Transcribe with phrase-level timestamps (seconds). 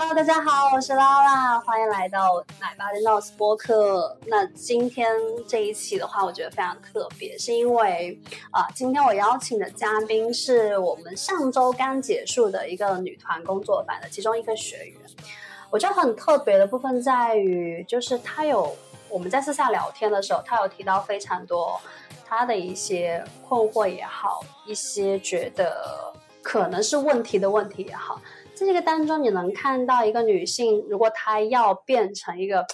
[0.00, 4.16] Hello，大家好，我是拉拉，欢迎来到奶爸的 Notes 播客。
[4.26, 5.10] 那今天
[5.48, 8.16] 这一期的话，我觉得非常特别，是因为
[8.52, 15.00] 啊、今天我邀请的嘉宾是我们上周刚结束的一个女团工作坊的其中一个学员。
[15.68, 18.76] 我觉得很特别的部分在于，就是他有
[19.08, 21.76] 我们在私下聊天的时候，他有提到非常多
[22.24, 28.22] 他的一些困惑也好，一些觉得可能是问题的问题也好。
[28.58, 32.66] 在这个当中，你能看到一个女性，如果她要变成一个，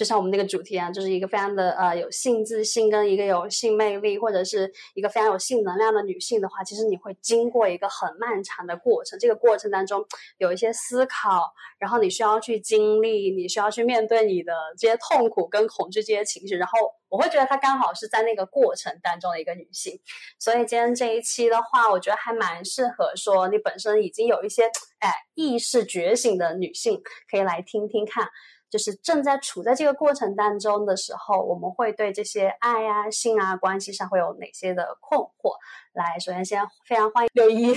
[0.00, 9.18] 就像我们那个主题啊，就是一个非常的呃有性自信跟一个有性魅力，或者是一个非常有性能量的女性的话，其实你会经过一个很漫长的过程。
[9.18, 10.02] 这个过程当中
[10.38, 16.56] 有一些思考，然后你需要去经历，你需要去面对你的这些痛苦跟恐惧这些情绪。
[16.56, 16.78] 然后
[17.10, 20.00] 我会觉得她刚好是在那个过程当中的一个女性。
[20.38, 24.64] 所以今天这一期的话，我觉得还蛮适合说你本身已经有一些
[25.00, 28.30] 哎意识觉醒的女性，可以来听听看。
[28.70, 35.56] 就是正在处在这个过程当中的时候，我们会对这些爱啊、性啊、关系上会有哪些的困惑？
[35.92, 37.74] 来，首先先非常欢迎六一，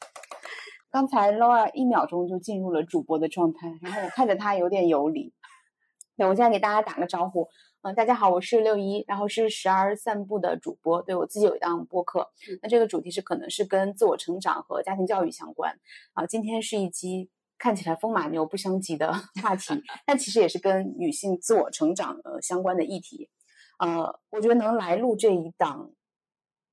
[0.92, 5.32] 刚才 Laura 一秒钟就进入了主播的状态，然后我看着他有点游离。
[6.16, 7.48] 对，我现在给大家打个招呼，
[7.82, 12.30] 嗯、大家好，我是六一，然后是时而散步的主播，对我自己有一档播客，
[12.62, 15.76] 那这个主题是可能是跟自我成长和家庭教育相关
[16.12, 16.24] 啊。
[16.24, 17.30] 今天是一期
[17.64, 19.10] 看起来风马牛不相及的
[19.42, 23.30] 话题，但其实也是跟女性自我成长呃相关的议题。
[23.78, 25.90] 呃，我觉得能来录这一档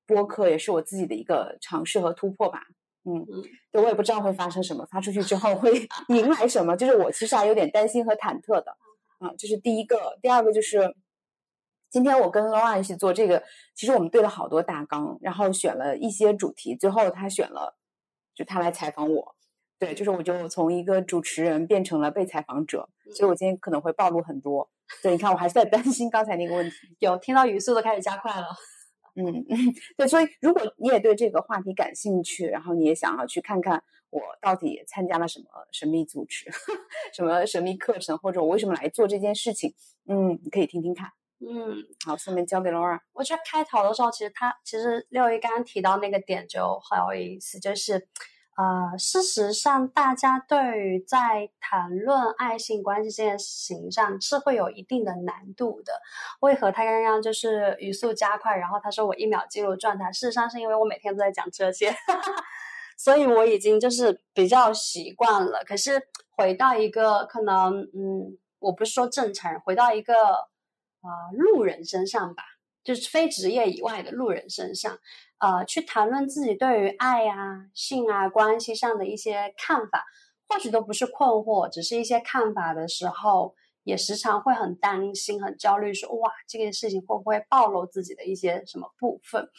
[0.06, 2.64] 播客，也是我自己的一个尝试和突破吧。
[3.06, 8.76] 嗯，嗯对我也不知道会发生什么，发出去之后会 迎来什么，就是我其实还有点担心和忐忑的。
[9.20, 10.94] 啊，这是第一个，第二个就是
[11.90, 13.42] 今天我跟 Laura 一起做这个，
[13.76, 17.78] 其实我们对了好多大纲，然后选了一些主题，最后他选了，
[18.36, 19.36] 就他来采访我。
[19.82, 24.70] 对，就是我就从一个主持人变成了被采访者，所以我今天可能会暴露很多。
[25.02, 26.76] 对，你看我还是在担心刚才那个问题。
[27.00, 28.46] 有听到语速都开始加快了。
[29.16, 29.58] 嗯， 嗯，
[29.98, 36.46] 对，所以如果你也对这个话题感兴趣，然后你也想要去看看我到底参加了什么神秘组织、
[37.12, 39.74] 什么神秘课程，或者我为什么来做这件事情，
[40.08, 41.10] 嗯，你可以听听看。
[41.40, 41.76] 嗯，
[42.06, 43.00] 好，下面交给 Laura。
[43.14, 48.08] 我觉得开头的时候，其实他其实六一刚刚提到那个点就很有意思，就是
[48.62, 55.94] 呃，事实上大家对于在谈论爱性关系这件事情上是会有一定的难度的。
[56.42, 60.12] 为何他刚刚就是语速加快，然后他说我一秒进入状态？
[60.12, 61.92] 事实上是因为我每天都在讲这些，
[62.96, 65.64] 所以我已经就是比较习惯了。
[65.66, 66.00] 可是
[66.30, 72.44] 回到一个可能，嗯，我不是说正常人，回到一个呃路人身上吧，
[72.84, 75.00] 就是非职业以外的路人身上，
[75.42, 80.06] 呃，去谈论自己对于爱啊、性啊、关系上的一些看法，
[80.48, 89.50] 或许都不是困惑，只是一些看法的时候，也时常会很担心、很焦虑，说哇，这件事情会不会暴露自己的一些什么部分？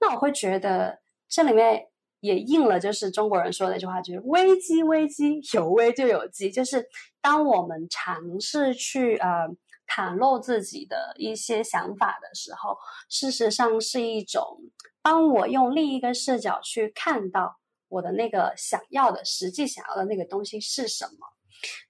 [0.00, 1.88] 那我会觉得这里面
[2.20, 6.86] 也应了，就是中国人说的一句话，就是危机危机，有危就有机，就是
[7.20, 9.48] 当我们尝试去呃。
[9.84, 12.78] 袒露自己的一些想法的时候，
[13.10, 14.58] 事实上是一种
[15.02, 17.58] 帮我用另一个视角去看到
[17.88, 21.28] 我的那个想要的、实际想要的那个东西是什么。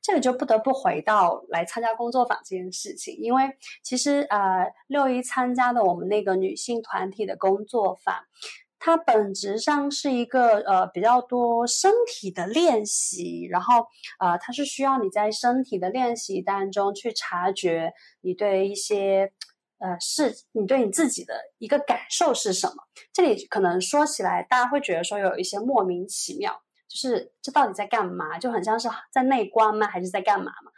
[0.03, 8.17] 这里就不得不回到来参加工作坊这件事情，因为其实呃，六一参加的我们那个女性团体的工作坊，
[8.79, 13.87] 它本质上是一个呃比较多身体的练习，然后
[14.19, 19.33] 呃它是需要你在身体的练习当中去察觉你对一些
[19.83, 22.75] 呃是你对你自己的一个感受是什么。
[23.13, 26.53] 这里可能说起来，大家会觉得说有一些莫名其妙，
[26.89, 28.39] 就是这到底在干嘛？
[28.39, 29.87] 就很像是在内观吗？
[29.89, 30.71] 还是在干嘛嘛？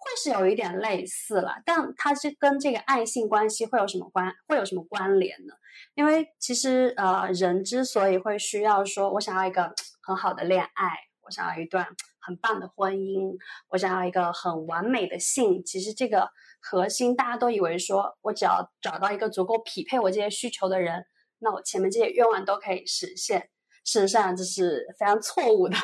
[0.00, 5.54] 会是有一点类似了，但它是跟这个爱性关系会有什么关会有什么关联呢？
[5.94, 10.92] 因为其实呃，人之所以会需要说，我想要一个很好的恋爱，
[11.22, 11.84] 我想要一段
[12.28, 13.34] 很棒的婚姻，
[13.70, 16.28] 我想要一个很完美的性，其实这个
[16.60, 21.06] 核心大家都以为说我只要找到一个足够匹配我这些需求的人，
[21.38, 23.48] 那我前面这些愿望都可以实现。
[23.82, 25.76] 事实上这是非常错误的，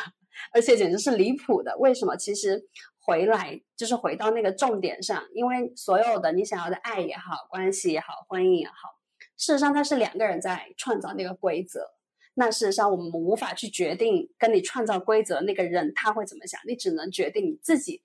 [0.53, 1.75] 而且简直是离谱的。
[1.79, 2.15] 为什么？
[2.15, 2.63] 其实
[3.01, 8.99] 回来就是回到那个重点上，因为所有的你想要的爱也好，关系也好，婚姻也好，
[9.39, 11.94] 事实上它是两个人在创造那个规则。
[12.35, 18.03] 那事实上我们无法去决定跟你创造规则那个人他会怎么想，你只能决定你自己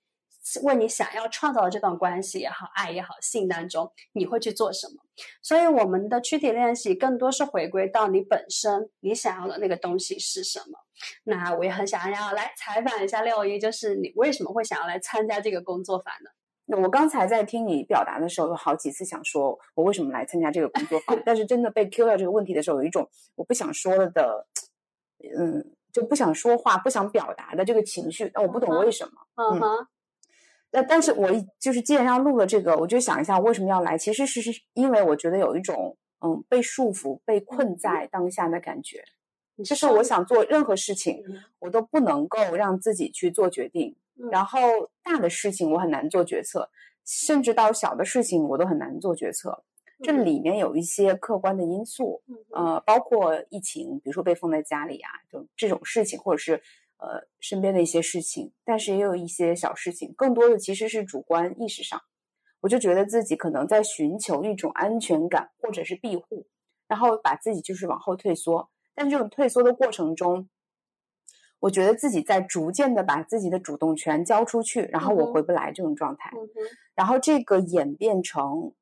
[0.62, 4.94] 为你想要创造的这段关系也好，爱也好，性当中你会去做什么。
[5.42, 10.78] 所以我们的躯体练习更多是回归到你本身你想要的那个东西是什么。
[11.24, 16.30] 那我也很想要来采访一下六一，就是你为什么会想要来参加这个工作坊呢？
[16.76, 24.46] 我刚才在听你表达的时候，有好几次想说我为什么来参加这个工作坊， 但是真的被 Q 到这个问题的时候，有一种我不想说了的，
[25.38, 29.12] 嗯，就不想说话、不想表达的这个情绪，但我不懂为什么。
[29.36, 29.86] 嗯哼。
[30.72, 31.28] 那但是我
[31.58, 33.98] 就是既然要录了这个，我就想一下为什么要来。
[33.98, 39.02] 其实是是因为我觉得有一种嗯被束缚、被困在当下的感觉，
[39.64, 41.24] 就是我想做任何事情，
[41.58, 43.96] 我都不能够让自己去做决定。
[44.30, 44.58] 然后
[45.02, 46.70] 大的事情我很难做决策，
[47.04, 49.64] 甚至到小的事情我都很难做决策。
[50.02, 52.22] 这里面有一些客观的因素，
[52.52, 56.62] 呃，包括疫情，比如说被封在家里啊，就这种事情，或者是。
[57.02, 61.98] 呃，身边的一些事情，但是也有一些小事情，更多的其实是主观意识上，
[62.60, 66.46] 我就觉得自己可能在寻求一种安全感或者是庇护，
[66.86, 70.46] 然后把自己就是往后退缩，但这种退缩的过程中，
[71.60, 76.32] 我觉得自己在逐渐的把自己的主动权交出去，然后我回不来这种状态，
[76.94, 78.72] 然后这个演变成，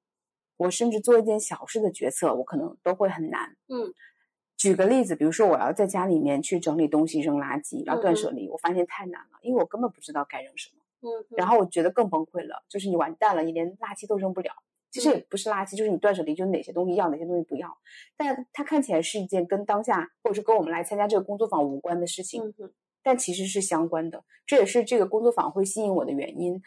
[0.56, 3.92] 我甚至做一件小事的决策，我可能都会很难，嗯。
[4.56, 10.82] 举个例子，比如说我要在家里面去整理东西、扔垃圾，要断舍离，我发现太难了，因为我根本不知道该扔什么。
[11.00, 14.50] 嗯，然后我觉得更崩溃了，就是你完蛋了，你连垃圾都扔不了。
[14.90, 17.68] 其实也不是垃圾，就是你断舍离，就是哪些东西要，哪些东西不要。
[18.16, 22.42] 但它看起来是一件跟当下或者是跟我们来参加这个工作坊无关的事情，
[23.02, 24.24] 但其实是相关的。
[24.46, 26.60] 这也是这个工作坊会吸引我的原因。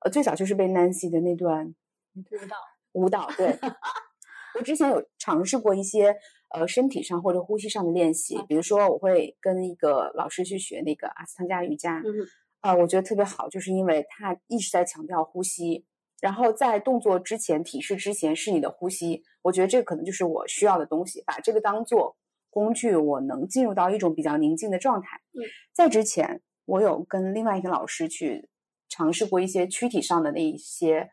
[0.00, 1.74] 呃，最早就是被 Nancy 的那段
[2.14, 2.56] 舞蹈，
[2.92, 3.58] 舞蹈，对
[4.58, 6.16] 我之前有尝试过一些。
[6.50, 12.14] 呃，身体上或者呼吸上的练习，比如说我会跟一个老师去学那个阿斯汤加瑜伽，嗯
[12.60, 15.84] 呃，我觉得特别好，就是因为他一直在强调呼吸，
[16.24, 22.16] 然后在动作之前、体式之前是你的呼吸，我觉得这个可能就是我需要的东西，把这个当做
[22.48, 25.20] 工具，我能进入到一种比较宁静的状态。
[25.34, 25.44] 嗯，
[25.74, 28.48] 在之前，我有跟另外一个老师去
[28.88, 31.10] 尝试过一些躯体上的那一些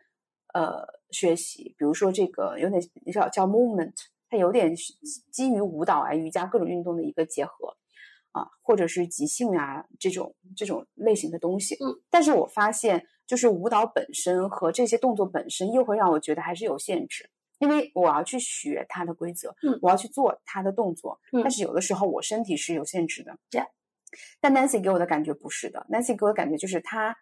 [0.54, 2.81] 呃学习，比如说这个有点
[3.12, 3.96] 叫叫 movement。
[4.34, 4.74] 它有点
[5.30, 7.75] 基于舞蹈啊、瑜伽各种运动的一个结合
[8.31, 11.75] 啊，或者是即兴啊这种这种类型的东西。
[11.84, 17.30] 嗯，但是我发现，就是舞蹈本身和这些动作本身，又会让我觉得还是有限制，
[17.60, 23.38] 因为我要去学它的规则，嗯，我要去做它的动作，嗯，但是有的时候我身体是有限制的。
[24.42, 27.16] 但 Nancy 给我的感觉不是的，Nancy 给我的感觉就是他。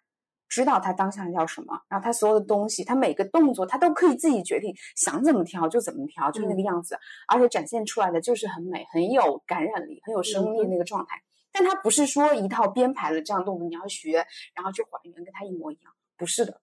[0.52, 6.98] 知道他当下要什么，然后他所有的东西，他每个动作他都可以自己决定，想怎么跳就怎么跳，就是那个样子，
[7.28, 11.22] 而且展现出来的就是很美，很有感染力，很有生命力那个状态。
[11.52, 16.60] 但他不是说一套编排的这样动作你要学，然后去还原跟他一模一样，不是的。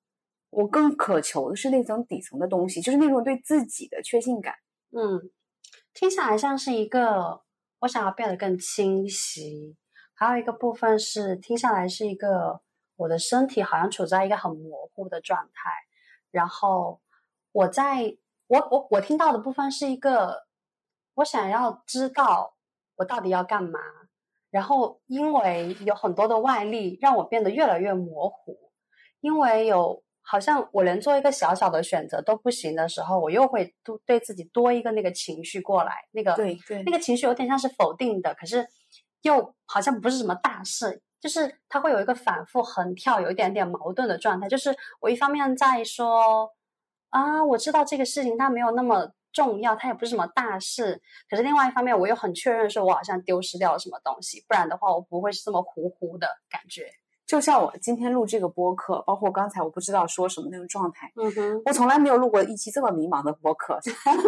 [0.51, 4.53] 我更渴求的是那层底层的东西，就是那种对自己的确信感。
[4.91, 5.29] 嗯，
[5.93, 7.41] 听起来像是一个
[7.79, 9.75] 我想要变得更清晰，
[10.13, 12.61] 还有一个部分是听下来是一个。
[12.99, 15.69] 我的身体好像处在一个很模糊的状态，
[16.31, 16.99] 然后
[17.51, 18.17] 我在
[18.47, 20.47] 我我我听到的部分是一个，
[21.13, 22.55] 我想要知道
[22.95, 23.79] 我到底要干嘛，
[24.49, 28.66] 然后因为有很多的外力让我变得越来越模糊，
[29.21, 38.67] 因为有好像我连做一个小小的选择都不行的时候，我又会多对自己多一个那个情绪过来，那个对对，那个情绪有点像是否定的，可是
[39.21, 41.01] 又好像不是什么大事。
[41.19, 44.47] 就是它会有一个反复横跳，有一点点矛盾的状态。
[44.47, 46.51] 就是我一方面在说
[47.09, 51.01] 啊，我知道这个事情它没有那么重要，它也不是什么大事。
[51.27, 56.87] 可是另外一方面，我又很确认说，我好像丢失掉了什么东西，不然的话，我不会是这么糊糊的感觉。
[57.27, 61.11] 就像我今天录这个播客，包括刚才我不知道说什么那种状态。
[61.17, 63.77] 嗯哼，我从来没有录过一期这么迷茫的播客。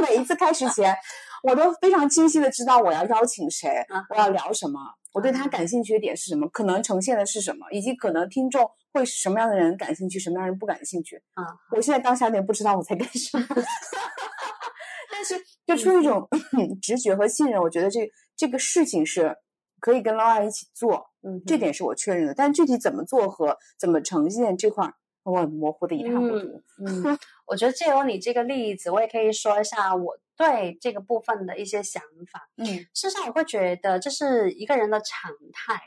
[0.01, 0.93] 每一次开始前，
[1.41, 3.69] 我都非常清晰的知道我要邀请谁，
[4.09, 4.79] 我要聊什么。
[5.13, 6.47] 我对他感兴趣的点是什么？
[6.49, 7.65] 可能呈现的是什么？
[7.71, 11.15] 以及可能听众会什么样的人感兴趣，什么样的人不感兴趣？
[11.35, 13.45] 啊，我现在当下有点不知道我在干什么，
[15.09, 16.27] 但是就出于一种
[16.81, 18.01] 直觉和信任，我觉得这
[18.35, 19.37] 这个事情是
[19.79, 22.33] 可以跟 Laura 一起做，嗯，这点是我确认的。
[22.33, 24.91] 但具体怎么做和怎么呈现这块，
[25.23, 26.63] 我模糊的一塌糊涂。
[26.85, 27.17] 嗯，
[27.47, 30.17] 我觉得借由你这个例子，我也可以说一下我。
[30.39, 35.83] 对这个部分的一些想法，嗯，事实上我会觉得这是一个人的常态，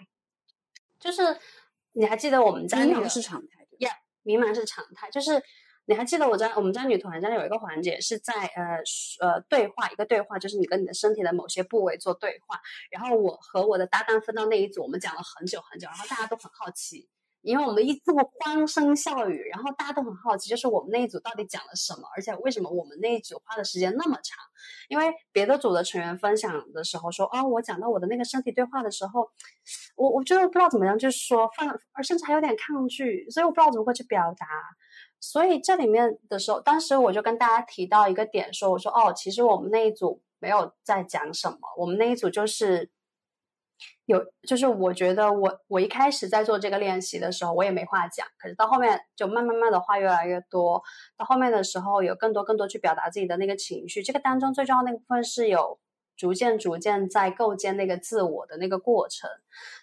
[1.01, 1.39] 就是
[1.93, 5.43] 你还记得我们家迷茫是常态，Yeah，迷茫是常态，就是
[5.85, 8.79] 你还记得我在我们家女团家有一个环节是在呃
[9.21, 12.61] 呃对话一个对话，就是你跟你的身体的某些部位做对话，
[12.91, 17.09] 然后我和我的搭档分到那一组，我们讲了很久很久，然后大家都很好奇
[17.43, 24.39] 因为我们一这么欢声笑语，然后大家都很好奇，就是我们那一组到底讲了什么，而且为什么我们那一组花的时间那么长？
[24.89, 29.29] 因为别的组的成员分享的时候说，哦，我讲到我的那个身体对话的时候，
[29.97, 34.47] 我我觉得我不知道怎么样，就是说放，而甚至还有点抗拒，所以我不知道怎么会去表达。
[35.23, 42.91] 所以这里面的时候，当时我就跟大家提到一个点，说我说哦，其实我们那一组没有在讲什么，我们那一组就是。
[44.07, 50.83] 有，就是我觉得我我一开始在做这个练习的时候，我也没话讲，可是到后面就慢慢慢的话越来越多，
[51.17, 55.79] 到后面的时候有更多更多去表达自己的那个情绪，这个当中最重要那部分是有
[56.17, 59.31] 逐渐逐渐在构建那个自我的那个过程，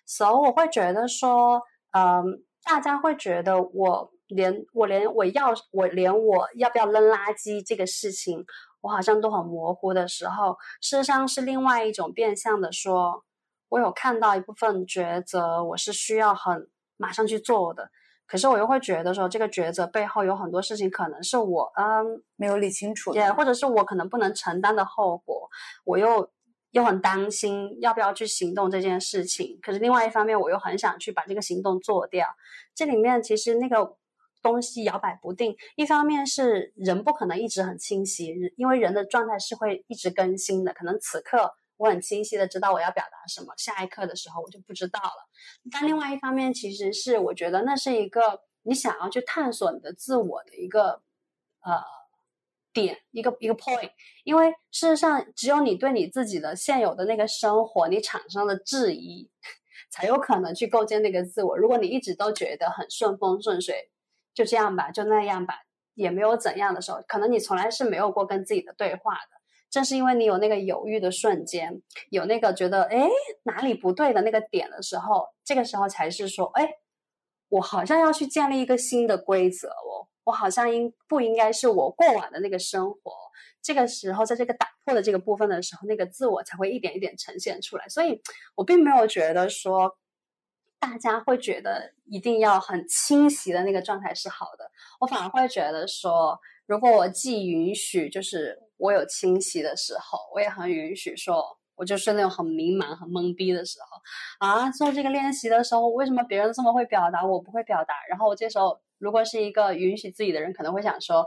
[0.05, 8.43] 所以我会觉得说，嗯，大家会觉得我连我连我要我连我要不要扔垃圾这个事情，
[8.81, 13.25] 我好像都很模糊的时候，事实上是另外一种变相的说。
[13.71, 16.67] 我有看到一部分抉择，我是需要很
[16.97, 17.91] 马上去做的，
[18.25, 25.47] 可是我又会觉得说，这个抉择背后有很多事情可能是我嗯没有理清楚，也或者是我可能不能承担的后果，
[25.85, 26.31] 我又
[26.71, 29.59] 又很担心要不要去行动这件事情。
[29.61, 32.25] 可是另外一方面，我又很想去把这个行动做掉。
[32.73, 33.97] 这里面其实那个
[34.41, 41.53] 东西摇摆不定，一方面是人不可能一直很清晰，因为人的状态是会一直更新的，可能此刻。
[41.77, 45.29] 我很清晰的知道我要表达什么，下一刻的时候我就不知道了。
[45.71, 51.01] 但另外一方面，其实是我觉得那是一个你想要去探索你的自我的一个
[51.61, 51.81] 呃
[52.73, 53.91] 点，一个一个 point。
[54.25, 59.31] 因为事实上，只有你对你自己的现有的那个生活，你产生了质疑，
[59.89, 61.57] 才有可能去构建那个自我。
[61.57, 63.89] 如果你一直都觉得很顺风顺水，
[64.39, 65.53] 就这样吧，就那样吧，
[65.95, 69.41] 也没有怎样的时候，可能你从来是没有过跟自己的对话的。
[69.69, 73.09] 正是因为你有那个犹豫的瞬间，有那个觉得哎
[73.43, 76.69] 哪里不对的那个点的时候，这个时候才是说哎，
[77.49, 83.11] 我好像要去建立一个新的规则哦，我好像应不应该是我过往的那个生活？
[83.61, 87.85] 这个时候，在这个打破的这个部分的时候，那个自我才会一点一点呈现出来。
[87.89, 88.21] 所以
[88.55, 89.97] 我并没有觉得说
[90.79, 98.59] 大家会觉得一定要很清晰的那个状态是好的，我反而会觉得说，如果我既允许就是。
[98.79, 101.43] 我有清晰的时候，我也很允许说，
[101.75, 104.71] 我就是那种很迷茫、很懵逼的时候啊。
[104.71, 107.93] 做这个练习的时候，为什么别人这么会表达，我不会表达？
[108.09, 111.25] 然后我这时候如果是一个允许自己的人，可能会想说，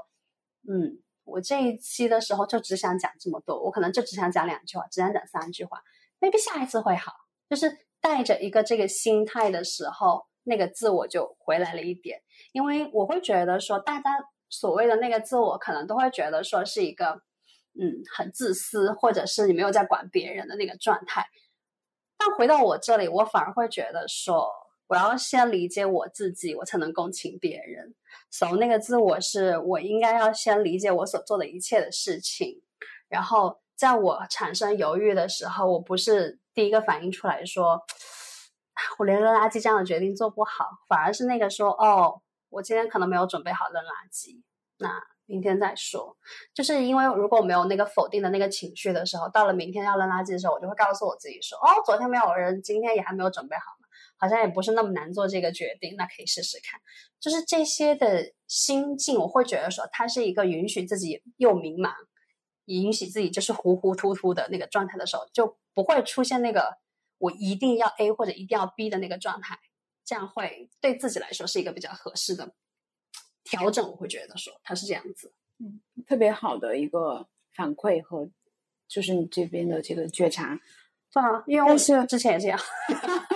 [0.66, 5.82] 嗯，我这一期的时候就只想讲这么多，我可能就只想讲两句话，只想讲三句话
[6.20, 7.12] ，maybe 下一次会好。
[7.50, 7.70] 就是
[8.02, 12.20] 带着一个这个心态的时候，那个自我就回来了一点。
[12.52, 14.10] 因为我会觉得说，大家
[14.50, 17.22] 所谓的那个自我，可能都会觉得说是一个。
[17.74, 21.24] 嗯，很自私，或者是你没有在管别人的那个状态。
[22.18, 24.46] 但回到我这里，我反而会觉得说，
[24.88, 27.94] 我要先理解我自己，我才能共情别人。
[28.30, 32.60] 所以那个自我是我应该要先理解我所做的一切的事情，
[33.08, 37.80] 然后在我产生犹豫的时候，我不是第一个反应出来说，
[38.98, 44.42] 我连扔垃圾这样的决定做不好，反而是那个说，哦，我今天可能没有准备好扔垃圾，
[44.78, 45.02] 那。
[45.26, 46.14] 明天再说，
[46.52, 53.62] 就是因为如果没有那个否定的那个情绪的时候，到了明天要扔垃圾的时候，我就会告诉我自己说：“哦，昨天没有扔，今天也还没有准备好，
[54.18, 56.78] 好像也不是那么难做这个决定，那可以试试看。”
[57.18, 61.94] 就是这些的心境，我会觉得说，它是一个允许自己又迷茫，
[62.66, 66.78] 允许自己就是糊糊涂涂的那个状态的时候，就不会出现那个
[67.18, 69.58] 我一定要 A 或者一定要 B 的那个状态，
[70.04, 72.54] 这样会对自己来说是一个比较合适的。
[73.44, 78.30] 调整，我会觉得说他是这样子，嗯，特别好的一个反馈和
[78.86, 80.60] 就是你这边的这个觉察，
[81.12, 82.58] 对啊，因为我是之前也这样，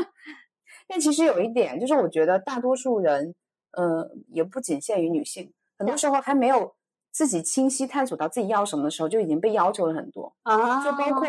[0.86, 3.34] 但其实有一点就是，我觉得大多数人，
[3.72, 6.75] 呃，也不仅限于女性，很多时候还没有
[7.16, 11.26] 自己清晰探索到自己要什么的时候，就已经被要求了很多啊，就包括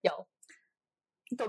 [0.00, 0.26] 有，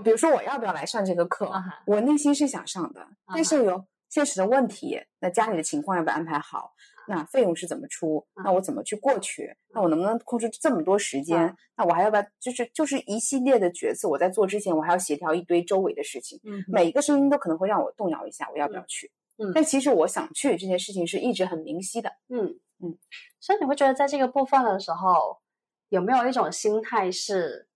[0.04, 1.52] 比如说我要不要来上这个课，
[1.88, 3.84] 我内心是想上的，但是有。
[4.10, 6.72] 现实的问题，那家里的情况要不要安排好？
[7.10, 8.26] 那费用是怎么出？
[8.42, 9.54] 那我怎么去过去？
[9.74, 11.54] 那我能不能空出这么多时间？
[11.76, 14.08] 那我还要不要就是就是一系列的决策？
[14.08, 16.40] 我在做之前，我还要协调一堆周围的事情。
[16.46, 19.12] 嗯，每一个声音都可能会让我动摇一下，我要不要去？
[19.40, 22.10] 嗯，但其实我想去这件事情是一直很明晰的。
[22.30, 22.98] 嗯嗯，
[23.40, 25.42] 所以你会觉得在这个部分的时候，
[25.90, 27.68] 有没有一种心态是，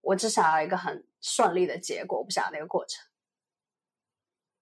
[0.00, 3.06] 我只想要一个很顺利的结果，我不想要那个过程？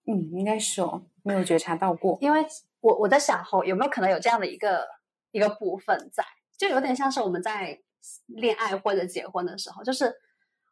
[0.07, 2.19] 嗯，应该是哦，没有觉察到过。
[2.21, 2.47] 因为
[2.81, 4.87] 我我在想，后有没有可能有这样的一个
[5.31, 6.25] 一个部分在，
[6.57, 7.81] 就有点像是我们在
[8.27, 10.15] 恋爱或者结婚的时候，就是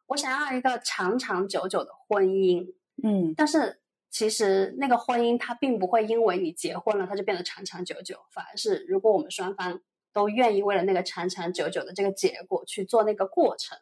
[0.07, 3.80] 我想要一个长长久久的婚姻，嗯，但是
[4.11, 9.81] 其实那个婚姻它并不会因为你结婚了，它就变得长长久久，反而是如果我们双方
[10.13, 13.77] 都愿意为了那个长长久久的这个结果去做那个过程，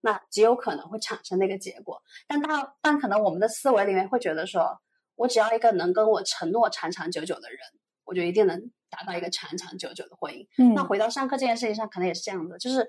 [0.00, 2.02] 那极有可能会产生那个结果。
[2.26, 4.80] 但大但可能我们的思维里面会觉得说，
[5.16, 7.58] 我只要一个能跟我承诺长长久久的人，
[8.04, 10.46] 我就一定能达到一个长长久久的婚姻。
[10.56, 12.88] 嗯那回到上课这件事情上，可能也是这样的，就是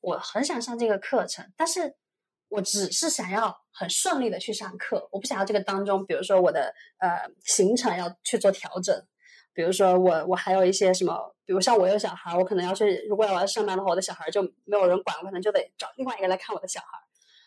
[0.00, 1.94] 我很想上这个课程，但是
[2.54, 8.94] 我只是想要很顺利的去上课，我不想要这个当中，比如说我的呃行程要去做调整，
[9.52, 16.86] 比如说我我还有一些什么，比如像我有小孩，我可能要去，如果我要上班的话，我的小孩就没有人管，我可能就得找另外一个来看我的小孩。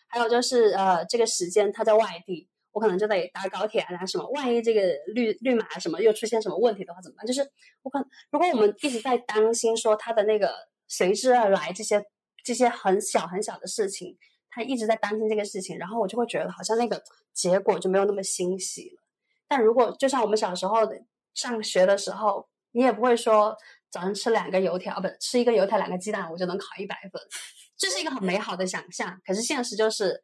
[0.08, 2.48] 还有就是呃这个时间他在外地。
[2.70, 4.28] 我可能就得搭高铁啊，什么？
[4.30, 7.26] 万一这个绿绿码什么又出现什么问题的话，怎么办？
[7.26, 7.40] 就是
[7.82, 10.54] 我可能，如果我们一直在担心说他的那个
[10.86, 12.00] 随之而来这些
[12.44, 14.16] 这些很小很小的事情，
[14.58, 17.00] 他一直在担心这个事情，然后我就会觉得好像那个
[17.32, 19.02] 结果就没有那么欣喜了。
[19.46, 21.00] 但如果就像我们小时候的
[21.34, 23.56] 上学的时候，你也不会说
[23.90, 27.22] 早上吃两个油条，不吃一个油条两个鸡蛋，我就能考一百分，
[27.78, 29.20] 这是一个很美好的想象。
[29.24, 30.22] 可是现实就是，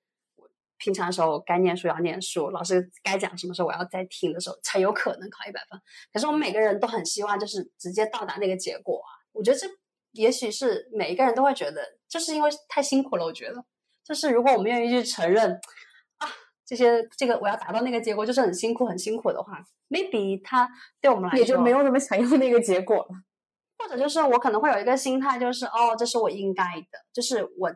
[0.76, 5.80] 平常时候该念书要念书，老师该讲什么时候我要在听的时候才有可能考一百分。
[6.12, 9.08] 可是我们每个人都很希望就是直接到达那个结果啊。
[9.32, 9.66] 我觉得这
[10.12, 13.24] 也许是每一个人都会觉得，就是因为太辛苦了。
[13.24, 13.64] 我觉得，
[14.04, 15.58] 就是如果我们愿意去承认
[16.18, 16.28] 啊，
[16.64, 20.68] 这些这个我要达到那个结果就是很辛苦很辛苦的话，maybe 他
[21.00, 23.08] 对我们来说也就没有那么想要那个结果了。
[23.76, 27.70] 或者就是我可能会有一个心态，就是哦，这是我应该的，就是我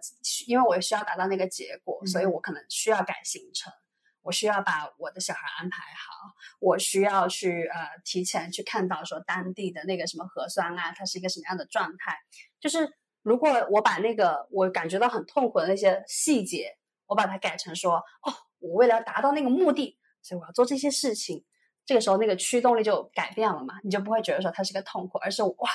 [0.47, 3.71] 因为我需要达到那个结果，所以我可能需要改行程，
[4.23, 12.17] 我需要把我的小孩安排好，我需要去呃提前去看到说当地的那个什么核酸啊，它是一个什么样的状态。
[12.61, 12.89] 就是
[13.29, 21.45] 如果我把那个我感觉到很痛苦的那些细节，我把它改成说哦，我为了要达到那个目的，所以我要做这些事情。
[21.85, 25.71] 这个时候那个驱动力就改变了嘛，你就不会觉得说它是个痛苦，而是哇，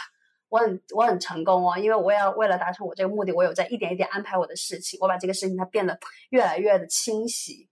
[0.49, 5.97] 我很我很成功哦，因为我要为了达成我这个目的，我有在一点一点安排我的事情，我把这个事情它变得
[6.29, 7.69] 越来越的清晰。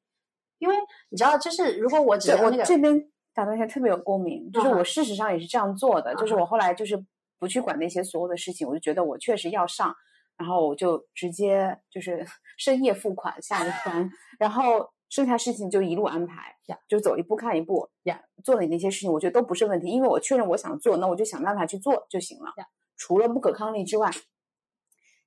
[0.57, 0.75] 因为
[1.09, 6.97] 你知道，就是如果我只我要那个这边打断一下，特别有共鸣，就是我事实上也是这样做的，就是我后来就是
[7.41, 9.95] 不去管那些所有的事情，我就觉得我确实要上，
[10.37, 12.23] 然后我就直接就是
[12.59, 16.55] 深夜付款下的单，然后剩下事情就一路安排
[16.87, 22.53] 就走一步看一步呀做了你那些事情，我觉得都不是问题，因为我确认我想做，那我就想办法去做就行了
[22.95, 24.11] 除了不可抗力之外，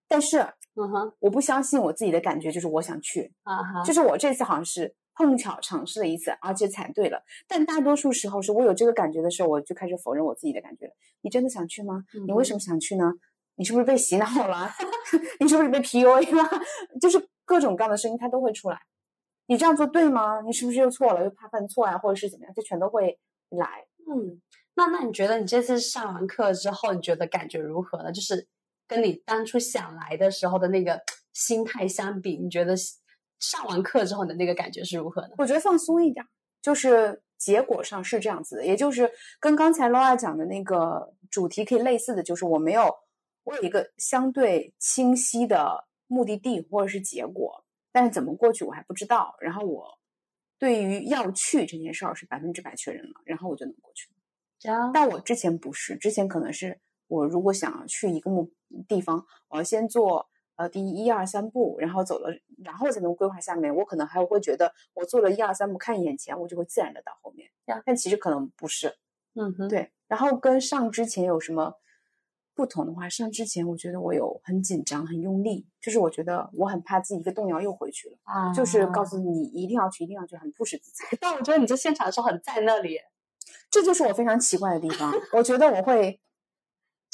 [0.07, 0.39] 但是
[0.77, 1.13] 嗯哼。
[1.19, 3.33] 我不相信我自己的感觉，就是我想去，
[3.85, 7.23] 就是我这次好像是碰巧尝试了一次，而且踩对了。
[7.47, 10.93] 但大多数时候是我有这个感觉的时候，我就开始否认我自己的感觉了。
[11.23, 12.05] 你真的想去吗？
[12.27, 13.13] 你为什么想去呢？
[13.57, 14.69] 你是不是被洗脑了？
[15.39, 16.61] 你是不是被 PUA 了？
[17.01, 18.79] 就是各种各样的声音它都会出来。
[19.47, 20.41] 你这样做对吗？
[20.41, 21.23] 你是不是又错了？
[21.23, 22.55] 又怕犯错啊，或者是怎么样？
[22.55, 23.19] 就全都会
[23.51, 23.85] 来。
[24.11, 24.41] 嗯，
[24.75, 28.11] 那那你觉得你这次上完课之后，你觉得感觉如何呢？
[28.11, 28.49] 就是
[28.89, 31.01] 跟你当初想来的时候的那个
[31.33, 32.75] 心态相比，你觉得
[33.39, 35.35] 上完课之后的那个感觉是如何呢？
[35.39, 36.25] 我觉得放松一点，
[36.63, 42.95] 就是结果上是这样子的，也就是跟刚才 Laura 讲的那个主题可以类似的，就是我没有，
[43.45, 49.35] 我有一个相对清晰的目的地或者是结果，但是怎么过去我还不知道。
[49.41, 49.99] 然后我
[50.59, 54.09] 对于要去这件事儿是百分之百确认了，然后我就能过去。
[54.59, 58.51] 这样，但我之前不是，之前可能是我如果想要去一个目
[58.89, 62.31] 地方，我要先做呃第一二三步，然后走了，
[62.63, 63.75] 然后才能规划下面。
[63.75, 67.51] 我可能还会觉得我做了一二三步，看眼前，我就会自然的到后面。
[67.67, 68.95] 呀但其实可能不是，
[69.35, 69.91] 嗯哼，对。
[70.07, 71.75] 然后跟上之前有什么
[72.55, 81.17] 不同的话，上之前我觉得我有很紧张、很用力，就是我觉得我很怕自己一个动摇又回去了，啊，就是告诉你一定要去，一定要去，很不实自己。
[81.21, 82.99] 但我觉得你在现场的时候很在那里，
[83.71, 85.13] 这就是我非常奇怪的地方。
[85.33, 86.21] 我觉得我会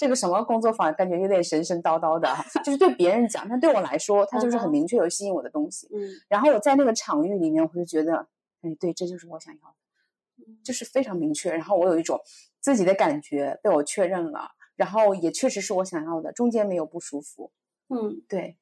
[0.00, 2.34] 这个什么工作坊，感觉有点神神叨叨的，
[2.64, 5.86] 就是对别人讲，但对我来说，它就是很明确有吸引我的东西。
[5.92, 8.26] 嗯然后我在那个场域里面，我就觉得，
[8.62, 11.52] 哎，对，这就是我想要的，就是非常明确。
[11.52, 12.18] 然后我有一种
[12.60, 17.52] 自己的感觉被我确认了，然后也确实是我想要的，中间没有不舒服。
[17.90, 18.56] 嗯，对，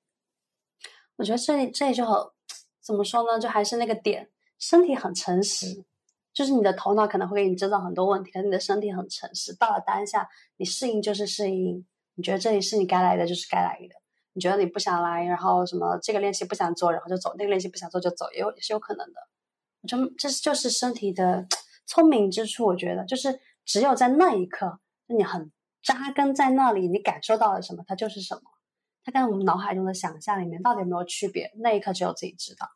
[1.14, 2.16] 我觉得这里这里就很
[2.80, 3.38] 怎么说呢？
[3.38, 5.84] 就还是那个点，身体很诚实，
[6.38, 9.52] 就是你的头脑可能会给你制造很多问题，可是你的身体很诚实。
[9.56, 13.96] 到了当下，你适应就是适应，你觉得这里是你该来的就是该来的，
[14.34, 19.14] 你觉得你不想来，然后什么这个练习不想做，然后就走；那个练习不想做就走，也有也是有可能的。
[19.82, 21.44] 我觉得这就是身体的
[21.86, 22.66] 聪明之处。
[22.66, 25.50] 我觉得就是只有在那一刻，你很
[25.82, 28.42] 扎根在那里，你感受到了什么，它就是什么。
[29.02, 31.50] 它跟我们脑海中的想象里面到底有没有区别？
[31.56, 32.68] 那一刻只有自己知道。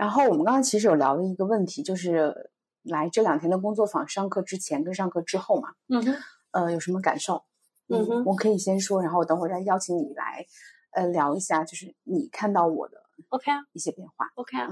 [0.00, 2.50] 然后我们刚刚其实有聊的一个问题，就是
[2.84, 6.16] 来这两天的工作坊上课之前跟上课之后嘛，嗯哼，
[6.52, 7.44] 呃，有什么感受？
[7.88, 10.46] 嗯哼我可以先说，然后我等会儿再邀请你来，
[10.92, 12.96] 呃，聊一下，就是你看到我的
[13.28, 14.26] ，OK 啊一些变化。
[14.36, 14.70] ，OK 啊，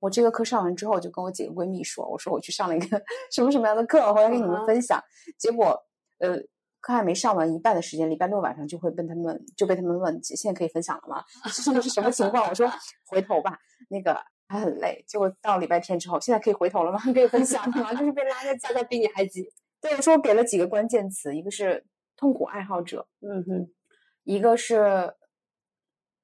[0.00, 3.00] 我这个课上完之后，就跟我几个闺蜜说，我说我去上了一个
[3.30, 5.00] 什么什么样的课，我回来跟你们嗯分享。
[5.38, 5.80] 结果，
[6.18, 6.36] 呃，
[6.80, 11.22] 课还没上完一半的时间，礼拜六晚上就会被他们就被他们问，现在可以分享了吗？
[11.64, 12.48] 这个是什么情况？
[12.50, 12.68] 我说
[13.06, 13.56] 回头吧，
[13.90, 15.04] 那个还很累。
[15.06, 16.98] 结果到礼拜天之后，现在可以回头了吗？
[17.12, 17.94] 可以分享了吗？
[17.94, 19.48] 就是被拉在大家比你还急，
[19.80, 21.84] 对，我说我给了几个关键词，一个是
[22.16, 23.70] 痛苦爱好者，嗯哼，
[24.24, 25.14] 一个是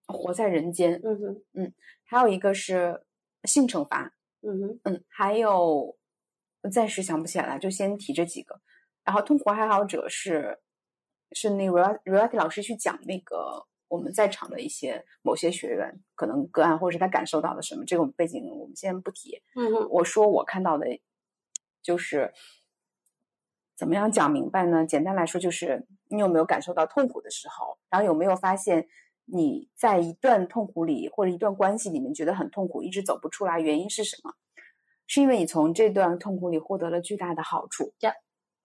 [0.06, 3.02] 活在人间，嗯哼，嗯还有一个是
[3.44, 5.96] 性惩罚，嗯哼，嗯，还有
[6.70, 8.60] 暂时想不起来了，就先提这几个。
[9.04, 10.60] 然后痛苦爱好者是
[11.32, 19.42] 是那个 Royalty Royalty 老师去讲那个我们在场的一些某些学员可能个案，或者是他感受到的什么，这个背景我们先不提。
[19.54, 20.86] 嗯，我说我看到的，
[21.82, 22.32] 就是
[23.76, 24.86] 怎么样讲明白呢？
[24.86, 28.88] 简单来说，就是你有没有感受到痛苦的时候，然后有没有发现
[29.26, 34.32] 你在一段痛苦里或者一段关系里面觉得很痛苦，一直走不出来，原因是什么？
[35.06, 38.14] 是因为你从这段痛苦里获得了巨大的好处 Yeah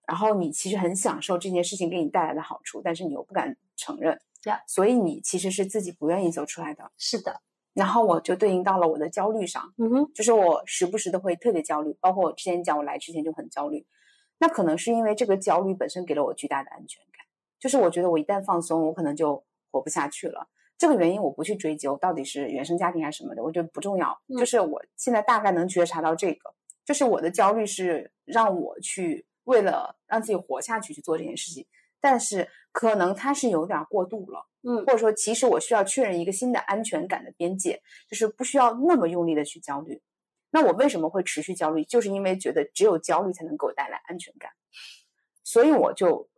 [0.07, 6.91] 然后你其实很享受这件事情给你带来的好处，但是你又不敢承认 Yeah 所以你其实是自己不愿意走出来的。
[6.97, 7.41] 是的，
[7.73, 13.85] 然后我就对应到了我的焦虑上，嗯哼，就是我时不时的会特别焦虑，包括我之前讲我来之前就很焦虑，
[14.39, 17.25] 那可能是因为这个焦虑本身给了我巨大的安全感，
[17.59, 20.47] 就是我觉得我一旦放松，我可能就活不下去了。
[20.77, 24.17] 这个原因我不去追究，到底是原生家庭还是什么的，我觉得不重要。
[24.27, 26.53] 嗯就是我现在大概能觉察到这个，
[26.85, 31.65] 就是我的焦虑是让我去为了让自己活下去去做这件事情，
[31.99, 34.47] 但是可能它是有点过度了。
[34.63, 40.01] 嗯或者说，其实我需要确认一个新的安全感的边界，就是不需要那么用力的去焦虑。
[40.49, 41.85] 那我为什么会持续焦虑？
[41.85, 44.51] 就是因为觉得只有焦虑才能给我带来安全感，
[45.43, 46.29] 所以我就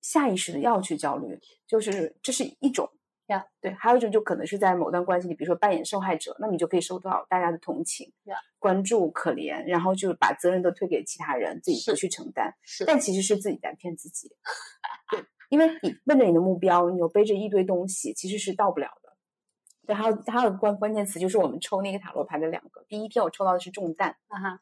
[0.00, 2.90] 下意识的要去焦虑，就是这是一种
[3.26, 12.54] 呀对，还有一种就可能是在某段关系里，比如说扮演受害者，那你就可以收到大家的同情、呀关注、可怜，然后就把责任都推给其他人，自己不去承担。
[12.62, 14.30] 是但其实是自己在骗自己。
[15.10, 19.16] 对，因为你奔着你的目标，你又背着一堆东西，其实是到不了的。
[19.86, 24.60] 对，还有还有个关关键词就是我们抽那个塔罗牌的两个，第一天我抽到的是重担，啊哈，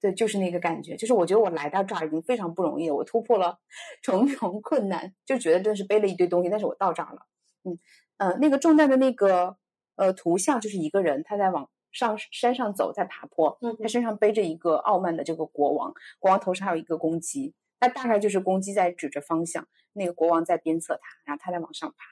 [0.00, 3.58] 对，就是那个感觉，就是我觉得我来到这儿已经非常不容易了，我突破了
[4.02, 7.26] 重重困难，就觉得真是背了一堆东西，但是我到这儿了。
[7.64, 7.78] 嗯
[8.18, 9.56] 呃，那个重担的那个
[9.96, 22.04] 呃图像就是一个人，他在往上山上走，在爬坡，嗯他身上背着一个傲慢的这个国王，国王头上还有一个公鸡，那大概就是公鸡在指着方向，那个国王在鞭策他，然后他在往上爬。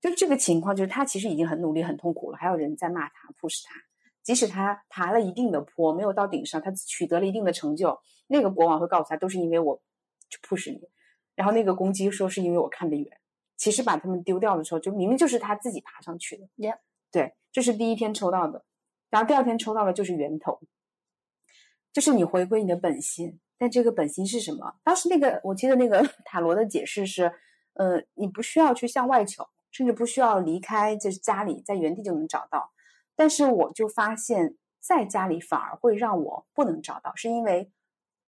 [0.00, 3.74] 就这个情况，就是他其实已经很努力、很痛苦了，还有人在骂他、push 他。
[4.22, 9.82] 即使他爬了一定的坡，没有到顶上，他取得了一定的成就，那个国王会告诉他，都是因为我
[10.28, 10.88] 去 push 你。
[11.34, 13.19] 然后那个公鸡说是因为我看得远，
[13.60, 16.48] 其实把他们丢掉的时候，就明明就是他自己爬上去的。
[16.56, 16.78] Yeah
[17.12, 18.64] 对，这是第一天抽到的，
[19.10, 20.58] 然后第二天抽到的就是源头，
[21.92, 23.38] 就是你回归你的本心。
[23.58, 24.76] 但这个本心是什么？
[24.82, 27.30] 当时那个我记得那个 塔罗的解释是，
[27.74, 32.72] 呃，你不需要去向外求，甚至不需要离开就是家里，在原地就能找到。
[33.14, 37.70] 但是我就发现，在家里反而会让我不能找到，是因为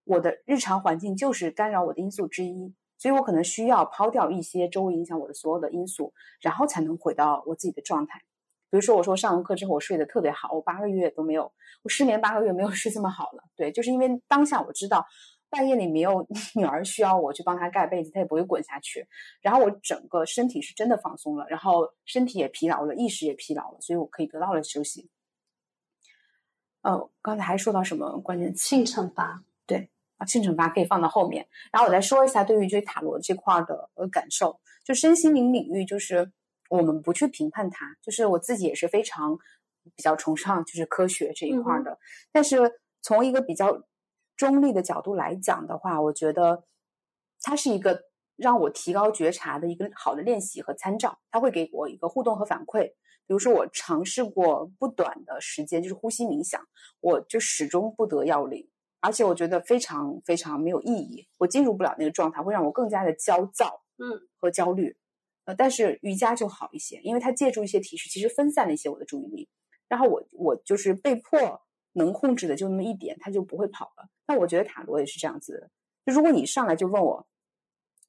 [0.03, 8.21] 我的日常环境就是干扰我的因素之一，所以我可能需要抛掉一些周围影响我的所有的因素，然后才能回到我自己的状态。
[8.69, 13.43] 比如说，我说上完课之后我睡得特别好，我八个月都没有，我失眠八个月没有 睡这么好了。
[13.57, 15.05] 对，就是因为当下我知道
[15.49, 19.05] 半夜里没有 女儿需要我去帮她盖被子，她也不会滚下去。
[19.41, 25.09] 然后我整个身体是真的放松了，然后身体也疲劳了，意识也疲劳了，所以我可以得到了休息。
[26.83, 28.55] 哦，刚才还说到什么关键？
[28.55, 29.43] 性惩罚，
[30.17, 36.31] 啊，性惩罚可以放到后面，然后我再说一下对于这塔罗这块儿的呃感受，就身心灵领域，就是
[36.69, 39.37] 我们不去评判它，就是我自己也是非常
[39.95, 41.97] 比较崇尚就是科学这一块儿的，
[42.31, 42.57] 但是
[43.01, 43.83] 从一个比较
[44.37, 46.63] 中立的角度来讲的话，我觉得
[47.41, 48.03] 它是一个
[48.35, 52.93] 让我提高觉察的一个好的练习和参照，它会给我一个互动和反馈。
[53.25, 56.61] 比如说，我尝试过不短的时间，就是呼吸冥想，
[56.99, 58.67] 我就始终不得要领。
[59.03, 64.95] 而且我觉得非常非常没有意义，我进入不了那个状态，会让我更加的焦躁，嗯，和焦虑。
[65.43, 69.49] 呃，但是瑜伽就好一些，因为它借助一些提示，其实分散了一些我的注意力，
[69.89, 71.61] 然后我我就是被迫
[71.91, 74.07] 能控制的就那么一点，它就不会跑了。
[74.25, 75.69] 那我觉得塔罗也是这样子的，
[76.05, 77.27] 就如果你上来就问我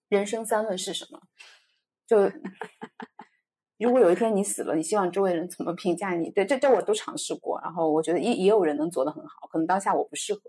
[0.08, 1.20] 人生三问是什么，
[2.06, 2.30] 就
[3.78, 6.30] 如果有一天你死了，你希望周围人怎么评价你？
[6.30, 10.40] 对，这这我都尝试过，然后我觉得也也有人能做得很好，可能当下我不适合。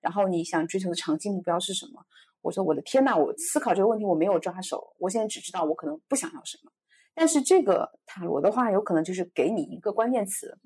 [0.00, 2.04] 然后你想追求的长期目标是什么？
[2.40, 6.72] 我说我的天呐，我思考这个问题我没有抓手，我现在只知道我可能不想要什么。
[7.14, 10.58] 但是这个塔罗的话，有可能就是给你一个关键词，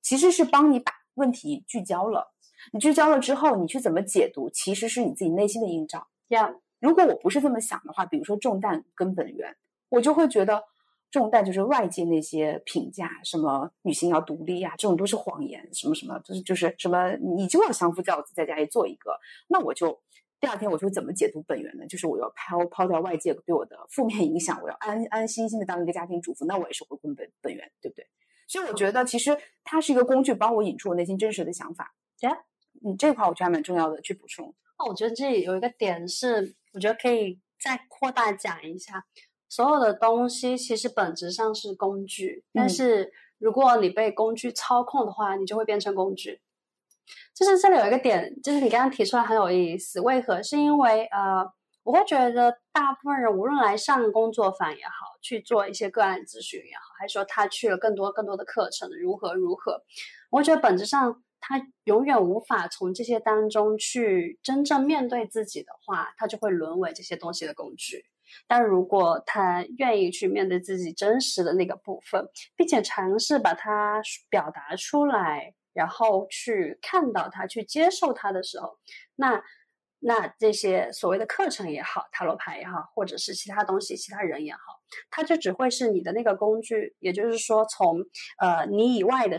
[0.00, 2.32] 其实是帮你把问题聚焦了。
[2.72, 6.08] 你聚焦了之后，你去怎么解读，其实是你自己内心的映照。
[6.26, 9.54] 这样，如果我不是这么想的话，比如说重担跟本源，
[9.90, 10.64] 我就会觉得
[11.10, 19.18] 重担就是外界那些评价，什么女性要独立呀，这种都是谎言，什么什么，就是就是什么，你就要相夫教子，在家里做一个，
[19.48, 20.00] 那我就。
[20.40, 21.84] 第二天我就怎么解读本源呢？
[21.88, 28.06] 就是我要抛抛掉外界对我的负面影响，我要安安心心的当一个家庭主妇，那我也是回归本本源，对不对？
[28.46, 31.92] 所以我觉得其实它是一个工具，帮我引出我内心真实的想法。
[32.20, 32.30] 对，
[32.84, 34.54] 嗯，这块我觉得还蛮重要的，去补充。
[34.78, 39.04] 那我觉得这里有一个点是，我觉得可以再扩大讲一下，
[39.48, 46.40] 所有的东西其实本质上是工具，但是如果你被工具操控的话，你就会变成工具。
[47.34, 50.00] 就是这里有一个点，就是你刚刚提出来很有意思。
[50.00, 50.42] 为何？
[50.42, 51.50] 是因为呃，
[51.84, 59.82] 我会觉得大部分人无论来上工作坊也好，去做一些个案咨询也好，还是说他去了更多更多的课程，如何如何，
[60.30, 68.04] 我觉得本质上他永远无法从这些当中去真正面对自己的话，他就会沦为这些东西的工具。
[68.46, 75.54] 但如果他愿意去面对自己真实的那个部分，并且尝试把它表达出来。
[75.74, 78.80] 然后去看到它，去接受它的时候，
[79.14, 79.40] 那
[80.00, 84.58] 那这些所谓的课程也好，塔罗牌也好，或者是其他东西、其他人也好，
[85.08, 86.96] 它就只会是你的那个工具。
[86.98, 88.00] 也就是说，从
[88.38, 89.36] 呃你以外的，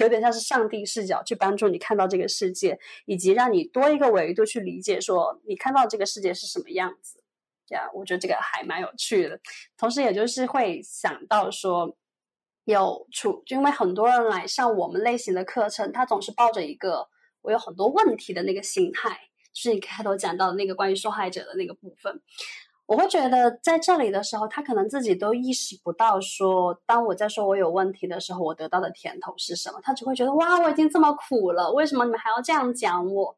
[0.00, 7.22] 有点像是上帝视角去帮助你看到这个世界，以及让你多一个维度去理解，说你看到这个世界是什么样子。
[7.66, 9.38] 这样，我觉得这个还蛮有趣的。
[9.76, 11.96] 同时，也就是会想到说。
[12.68, 17.06] 有处，就因为很多人来上我们类型的课程，他总是抱着一个
[17.42, 19.16] 我有很多问题的那个心态，
[19.52, 22.20] 就是你开头讲到的那个关于受害者的那个部分。
[22.86, 29.78] 我会觉得在这里的时候，他可能自己都意识不到，说当我在说我有问题的时候，我得到的甜头是什么？
[29.80, 33.36] 他只会觉得哇，我已经这么苦了，为什么你们还要这样讲我？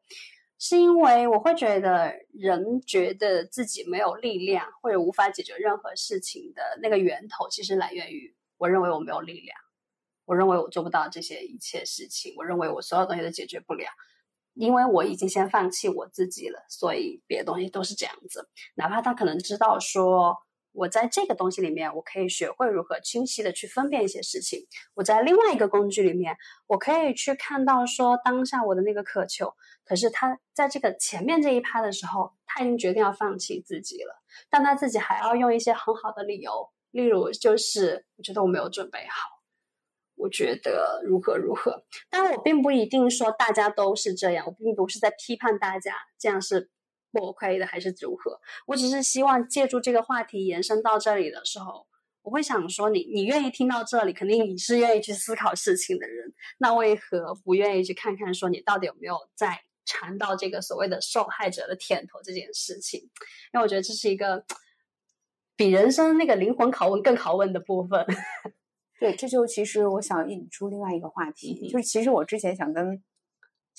[0.59, 8.35] 是因为我会觉得人觉得自己没有力量或者无法解决任何事情的那个源头，其实来源于。
[8.61, 9.57] 我认为我没有力量，
[10.25, 13.85] 我认为我做不到这些一切事情，我认为我所有东西都解决不了，
[14.53, 18.49] 因为我已经先放弃我自己了，所以别的东西都是这样子。
[18.75, 20.35] 哪怕他可能知道说，
[20.71, 24.61] 我在这个东西里面，我可以学会如何清晰的去分辨一些事情；
[24.93, 29.53] 我在另外一个工具里面，我可以去看到说当下我的那个渴求。
[29.83, 36.69] 可是他在这个前面这一趴的时候，他已经决定要放弃自己了，但他自己还要用一些很好的理由。
[36.91, 39.29] 例如，就是我觉得我没有准备好，
[40.15, 46.69] 我觉得如何如何，但我并不一定说大家都是这样，我并不是在批判大家这样是
[47.11, 48.39] 不 OK 的，还是如何。
[48.67, 51.87] 我只是希望借助这个话题延伸到这里的时候，
[52.21, 63.01] 我会想说，你你愿意听到这里，肯定你是愿意去思考事情的人，那为何不愿意去看看说你到底有没有在尝到这个所谓的受害者的甜头这件事情？
[63.53, 64.45] 因为我觉得这是一个。
[65.55, 68.05] 比人生那个灵魂拷问更拷问的部分，
[68.97, 73.03] 对，这就其实我想引出另外一个话题，就是其实我之前想跟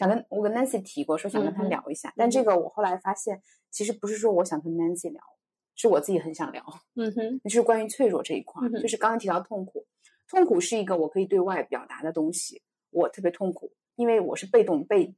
[0.00, 5.20] 想跟我跟 Nancy 提过，说想跟他聊一下，但这个我后来发现，其实不是说我想跟 Nancy 聊，
[5.74, 6.64] 是我自己很想聊。
[6.94, 9.86] 嗯哼，就是关于脆弱这一块，就是刚刚提到痛苦，
[10.26, 15.14] 痛苦是一个我可以对外表达的东西，我特别痛苦，因为我是被动被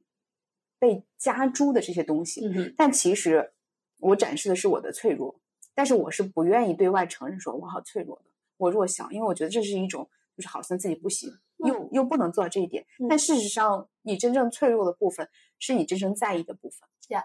[0.79, 3.53] 被加诸的这些东西，但其实
[4.01, 5.39] 我展示的是我的脆弱。
[5.75, 8.25] 但是我是不愿意对外承认说我好脆弱的，
[8.57, 11.31] 我弱小，因为我觉得这是一种就是好像自己不行，
[11.65, 12.85] 又又不能做到这一点。
[13.09, 17.23] 但事实上，你真正脆弱的部分是你真正在意的部分，呀，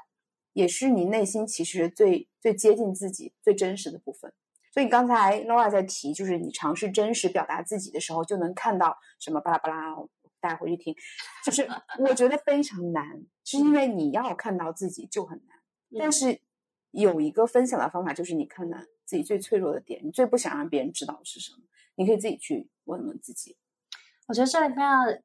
[0.52, 4.32] 也是你内心其实最最接近自己、最真实的部分。
[4.72, 9.96] 所以刚才 Laura 在提，就是你尝试真实表达自己的时候，就能看到什么巴拉巴拉。
[10.40, 10.94] 大家回去听，
[11.44, 11.68] 就是
[12.08, 15.58] 我觉得非常难，是因为你要看到自己就很难，
[15.98, 16.40] 但是。
[16.92, 21.58] 有一个分享的方法，就是你看看自己最脆弱的点，你最不想让别人知道是什么，
[21.96, 23.58] 你可以自己去问问自己。
[24.28, 25.24] 我觉得这里面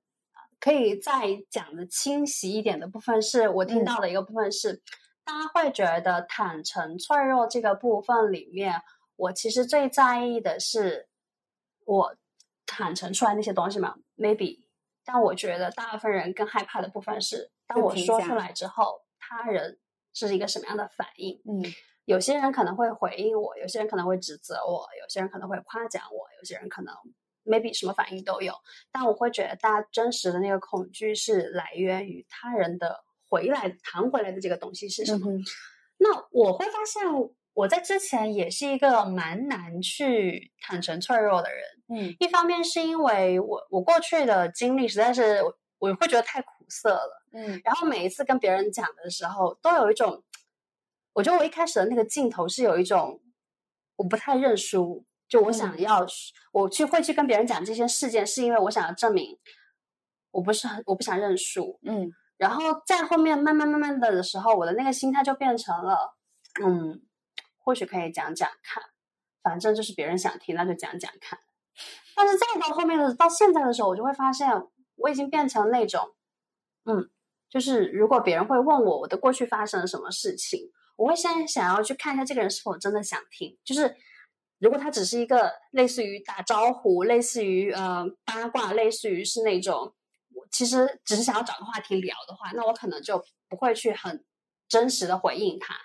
[0.59, 1.11] 可以再
[1.49, 4.81] 讲的清晰一点的部分，是我听到的一个部分是，
[5.23, 8.81] 大家会觉得坦诚脆弱这个部分里面，
[9.15, 11.07] 我其实最在意的是
[11.85, 12.15] 我
[12.65, 14.63] 坦诚出来那些东西嘛，maybe，
[15.05, 19.77] 但我觉得大部分人更害怕的部分是，当我说出来之后，他人。
[20.15, 21.41] 是一个什么样的反应？
[21.43, 21.63] 嗯，
[22.05, 26.93] 有些人可能会回应我，有些人可能会指责我，有些人可能会夸奖我，有些人可能
[27.45, 28.53] maybe 什么反应都有。
[28.91, 35.27] 但我会觉得，大家真实的那个恐惧是来源于他人的回来弹回来的这个东西是什么。
[35.97, 37.03] 那我会发现，
[37.53, 41.63] 我在之前也是一个蛮难去坦诚脆弱的人。
[41.89, 45.41] 嗯，一方面是因为我我过去的经历实在是
[45.79, 47.23] 我会觉得太苦涩了。
[47.33, 50.23] 嗯，然后每一次跟别人讲的时候，都有一种，
[51.13, 53.21] 我觉得我一开始的那个镜头是有一种，
[53.95, 56.05] 我不太认输，就我想要，
[56.51, 59.37] 我去会去跟别人讲这些事件，是因为我想要证明，
[60.31, 66.15] 我不是很，我不想认输，嗯，然后在后面慢慢慢慢的的时候，我的那个心态就变成了，
[66.63, 67.01] 嗯，
[67.57, 68.83] 或许可以讲讲看，
[69.41, 71.39] 反正就是别人想听，那就讲讲看。
[72.15, 74.49] 但是再到后面的到现在的时候，我就会发现，
[74.95, 76.15] 我已经变成那种，
[76.85, 77.09] 嗯。
[77.49, 83.55] 就是如果别人会问我我的过去发生了什么事情，我会先想要去看一下这个人是否真的想听。
[83.63, 83.95] 就是
[84.63, 89.93] 如果他只是一个类似于打招呼、类似于呃八卦、类似于是那种，
[90.33, 94.23] 我其实只是想要找个话题聊的话，那我可能就不会去很
[94.69, 95.75] 真实的回应他。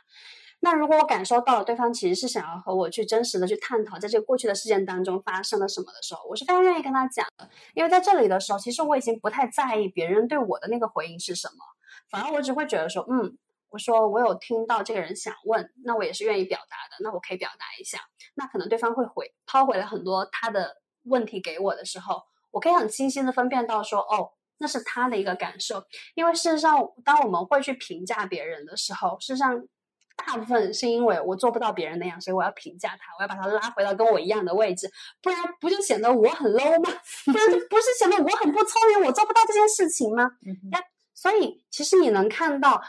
[0.60, 7.50] 那如果我感受到了对方其实是想要和我去真实的去探讨，在这个过去的事件当中发生了什么的时候，我是非常愿意跟他讲的。
[7.74, 11.64] 因为在这里的时候，其实我已经不太在意别人对我的那个回应是什么，
[12.08, 13.36] 反而我只会觉得说，嗯，
[13.70, 17.98] 我说我有听到这个人想问，那我也是愿意表达的，那我可以表达一下。
[18.34, 25.84] 那可能对方会回抛回了很多他的问题给我的时候，我可以很清晰的分辨到说，哦，那是他的一个感受。
[26.14, 29.66] 因为事实上，当我们会去评价别人的时候，事实上。
[30.26, 34.90] 大部分是因为我做不到别人那样，所以我要评价他，我要把他拉回到跟我一样的位置，
[35.22, 36.90] 不然不就显得我很 low 吗？
[37.24, 40.28] 不然不是显得我很不聪明，我做不到这件事情吗？
[40.72, 40.80] 那
[41.14, 42.82] 所以其实你能看到，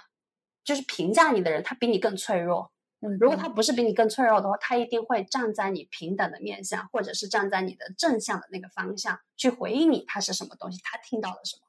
[0.64, 2.72] 就是评价你的人，他比你更脆弱。
[3.02, 11.64] 嗯如果他不是比你更脆弱的话，他一定会站在你平等的面向，或者是站在你的正向的那个方向去回应你，他是什么东西，他听到了什么。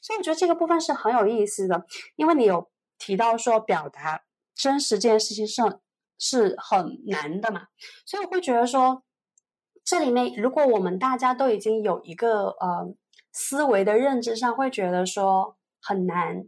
[0.00, 4.24] 所以我觉得这个部分是很有意思的，因为你有提到说表达。
[4.54, 5.62] 真实这件事情是
[6.18, 7.68] 是很难的嘛，
[8.04, 9.02] 所以我会觉得说，
[9.82, 12.94] 这里面如果我们大家都已经有一个呃
[13.32, 16.44] 思维的认知上会觉得说很难，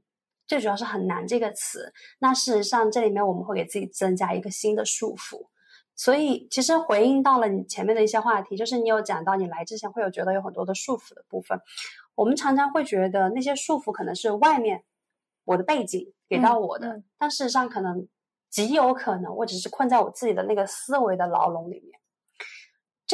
[0.47, 5.49] 最主要是很难这个词，那事实上这里面我们会给自己增加一个新的束缚。
[5.97, 11.59] 所以其实回应到了你前面的一些话题，就是你有讲到你来之前会有觉得有很多的束缚的部分，
[12.15, 14.85] 我们常常会觉得那些束缚可能是外面。
[15.47, 18.09] 我的背景给到我的，但事实上可能
[18.49, 22.01] 极有可能，我只是困在我自己的那个思维的牢笼里面。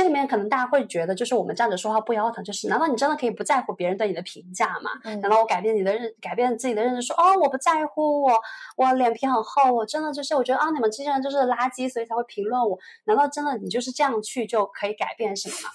[0.00, 4.92] 这里面可能大家会觉得，就是我们站着说话不腰疼，就是难道你真的可以不在乎别人对你的评价吗？
[5.04, 8.32] 难道我改变你的认，改变自己的认知，说哦我不在乎，我
[8.78, 12.78] 我脸皮很厚，我真的就是我觉得啊你们这些人就是垃圾，所以才会评论我。
[13.04, 15.68] 难道真的你就是这样去就可以改变什么吗？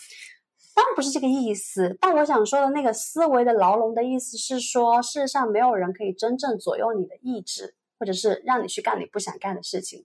[0.73, 9.99] 当然不是这个意思，但我想说的那个思维的牢笼的意思是说，事实上没有人可以真正左右你的意志，或者是让你去干你不想干的事情。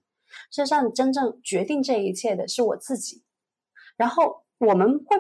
[0.50, 3.22] 事实上，真正决定这一切的是我自己。
[4.00, 5.16] 然后我们会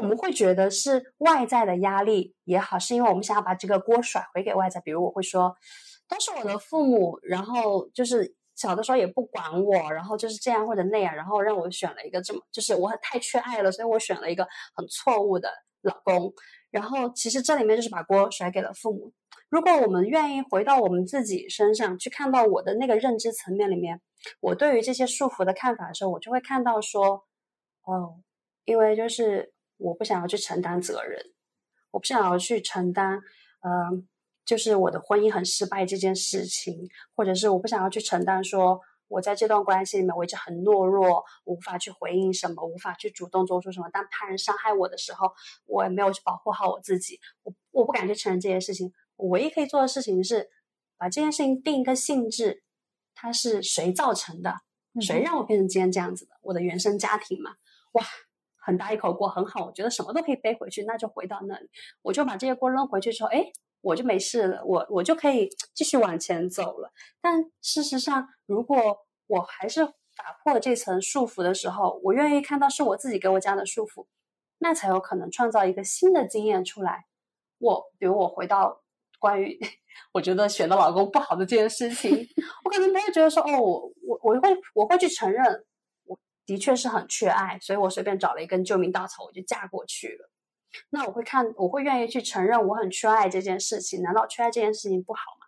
[0.00, 4.80] 我们会觉得是外在的压力也好，是因为我们想要把这个锅甩回给外在。
[4.80, 5.54] 比如我会说，
[6.08, 8.34] 都是我的父母，然后就是。
[8.56, 15.50] 小的时候也不管我，然后就是这样或者那样，然后让我选了一个这么，就是我太缺爱了，所以我选了一个很错误的
[15.82, 16.32] 老公。
[16.70, 19.12] 然后其实这里面就是把锅甩给了父母。
[19.48, 24.00] 如果我们愿意回到我们自己身上去看到我的那个认知层面里面，
[24.38, 27.24] 我对于这些束缚的看法的时候，我就会看到说，
[27.84, 28.20] 哦，
[28.64, 31.24] 因为就是我不想要去承担责任，
[31.90, 33.20] 我不想要去承担，
[33.60, 34.08] 嗯。
[34.46, 43.88] 就是我的婚姻很失败这件事情，或者是我不想要去承担，说我在这段关系里面我一直很懦弱，无法去回应什么，无法去主动做出什么。
[43.88, 45.32] 当他人伤害我的时候，
[45.64, 48.92] 我也没有去保护好我自己，我我不敢去承认这件事情。
[49.16, 50.50] 我唯一可以做的事情是
[50.98, 52.62] 把这件事情定一个性质，
[53.14, 54.54] 它是谁造成的？
[55.00, 56.32] 谁让我变成今天这样子的？
[56.42, 57.52] 我的原生家庭嘛，
[57.94, 58.04] 哇，
[58.56, 61.68] 很大一口锅，很好，我觉得什么都可以背回去，那就回到那里，
[62.02, 63.50] 我就把这些锅扔回去之后，哎。
[63.86, 66.90] 我就没事了，我我就可以 继续往前走了。
[67.20, 74.06] 但事实上，如果我还是打破这层束缚的时候，我愿意看到是我自己给我加的束缚，
[74.56, 77.04] 那才有可能创造一个新的经验出来。
[77.58, 78.80] 我比如我回到
[79.18, 79.60] 关于
[80.12, 82.10] 我觉得选的老公不好的这件事情，
[82.64, 85.44] 我可能不会觉得说哦，我我我会我会去承认，
[86.46, 90.30] 的确是很缺爱，所以我随便找了一根救命稻草，我就嫁过去了。
[90.90, 94.02] 那我会看，我会愿意去承认我很缺爱这件事情。
[94.02, 95.46] 难道缺爱这件事情不好吗？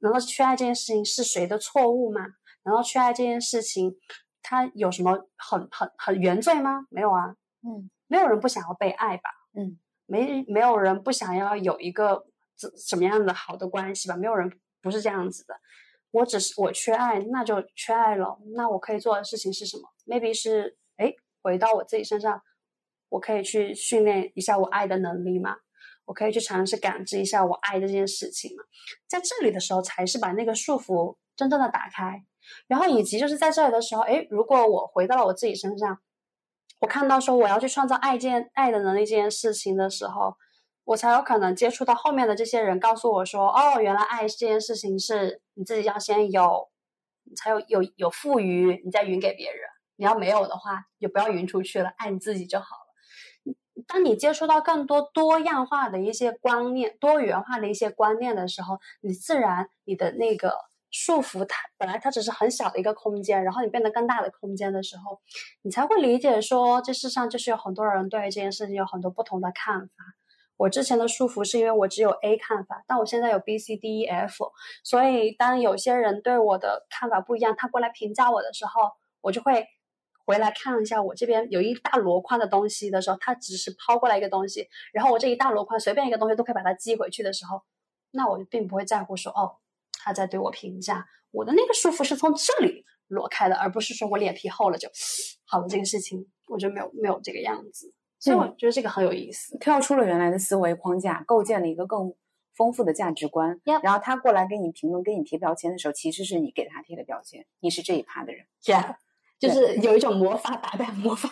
[0.00, 2.20] 难道缺爱这件事情是谁的错误吗？
[2.64, 3.96] 难道缺爱这件事情，
[4.42, 6.86] 它有什么很很很原罪吗？
[6.90, 9.30] 没有啊，嗯，没有人不想要被爱吧？
[9.54, 14.16] 嗯，没没有人不想要有一个怎什么样的好的关系吧？
[14.16, 15.54] 没有人不是这样子的。
[16.12, 18.38] 我只是我缺爱，那就缺爱了。
[18.54, 22.40] 那我可以做的事情是什么？maybe 是哎，回到我自己身上，
[23.08, 25.56] 我可以去训练一下我爱的能力嘛？
[26.04, 28.62] 我可以去尝试感知一下我爱这件事情嘛？
[29.08, 32.22] 在这里的时候，才是把那个束缚真正的打开。
[32.66, 35.98] 然后以及就是在这里的时候，哎，如果我回到了我自己身上，
[36.80, 40.36] 我看到说我要去创造爱件爱的能力这件事情的时候。
[40.84, 46.68] 我才有可能接触到后面的这些人，告诉我说：“哦，原来爱这件事情是你自己要先有，
[47.36, 49.60] 才有有有富余，你再匀给别人。
[49.96, 53.54] 你要没有的话，就不要匀出去了，爱你自己就好了。
[53.86, 60.56] 当你接触到更多多样化的一些观念、多元化的一些观念的时候，你自然你的那个
[60.90, 65.20] 束缚，它本来它只是很小的一个空间，然后你变得更大的空间的时候，
[65.62, 69.94] 你才会理解说，这世上就是有很多人对这件事情有很多不同的看法。”
[70.56, 74.52] 我之前的束缚是因为我只有 A 看法，但我现在有 B、C、D、E、F，
[74.84, 78.90] 所以当有些人对我的看法不一样，他过来评价我的时候，
[79.20, 79.66] 我就会
[80.24, 87.62] 回来看一下我这边有一大箩筐的东西的时候，他只是抛过来一个东西，然后我这一大箩筐随便一个东西都可以把它寄回去的时候，
[88.12, 89.56] 那我就并不会在乎说哦
[90.04, 94.88] 他在对我评价，我的那个束缚是从这里裸开的，而不是说我脸皮厚了就
[95.44, 95.66] 好了。
[95.68, 97.92] 这个事情我就没有没有这个样子。
[98.22, 102.14] 所以我觉得这个很有意思，跳出了原来的思维框架，构建了一个更
[102.54, 103.60] 丰富的价值观。
[103.82, 108.46] 然后他过来给你评论、给你贴标签的时候，其实是你给他贴的标签，你是这一趴的人。
[108.60, 108.96] 是啊，
[109.40, 111.30] 就是有一种 魔法打败魔法。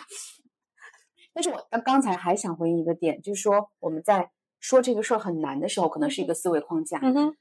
[1.33, 4.29] 但是我刚刚才还想回应一个点，就是说我们在
[4.59, 6.99] 说这个事儿很难的时候，可能是一个思维框架。
[7.01, 7.37] 嗯哼。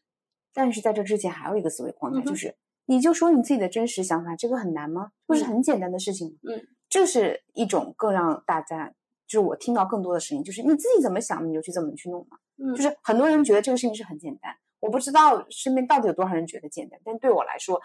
[0.54, 2.54] 但是在这之前还有一个思维框架，就是
[2.86, 5.10] 你就说你自己的真实想法，这个很难吗？
[5.26, 6.54] 不是很简单的事情吗？
[6.54, 8.94] 嗯，这是一种更让大家。
[9.30, 12.36] 就是我听到更多的声音，就是你自己怎么想，你就去怎么去弄嘛。
[12.58, 17.80] 嗯，就是很多人觉得这个事情是很简单，我不知道身边到底有多少人觉得简单，但对我来说，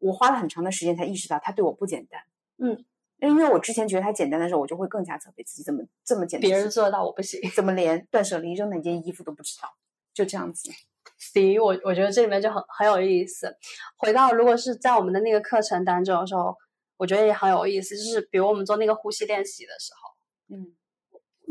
[0.00, 2.20] 我花了很长的时间才意识到它对我不简单。
[2.58, 2.84] 嗯，
[3.20, 6.50] 因为我之前觉得它简单的时候，我就会更加责备自己，怎么这么简单？
[6.50, 9.68] 别人做到我不行，怎么连断舍离扔哪件衣服都不知道？
[10.12, 10.68] 就这样子。
[11.16, 13.56] 行，我我觉得这里面就很很有意思。
[13.96, 16.56] 回到如果是在我们的那个课程当中的时候，
[16.96, 20.74] 我觉得也很有意思，就是比如我们做那个呼吸练习的时候，嗯。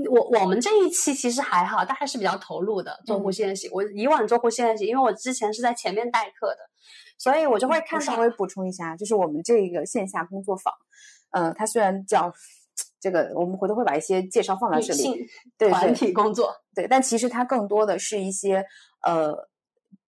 [0.09, 3.67] 我我们这一期其实还好，大家是比较投入的做呼吸练习。
[3.71, 6.57] 我以往做呼吸练习，因为我之前是在前面代课的，
[7.17, 7.99] 所以我就会看。
[7.99, 10.71] 稍微补充一下，就是我们这个线下工作坊，
[11.31, 12.31] 呃，它虽然叫
[12.99, 15.27] 这个，我们回头会把一些介绍放到这里。
[15.57, 18.63] 对团体工作，对，但其实它更多的是一些
[19.01, 19.49] 呃，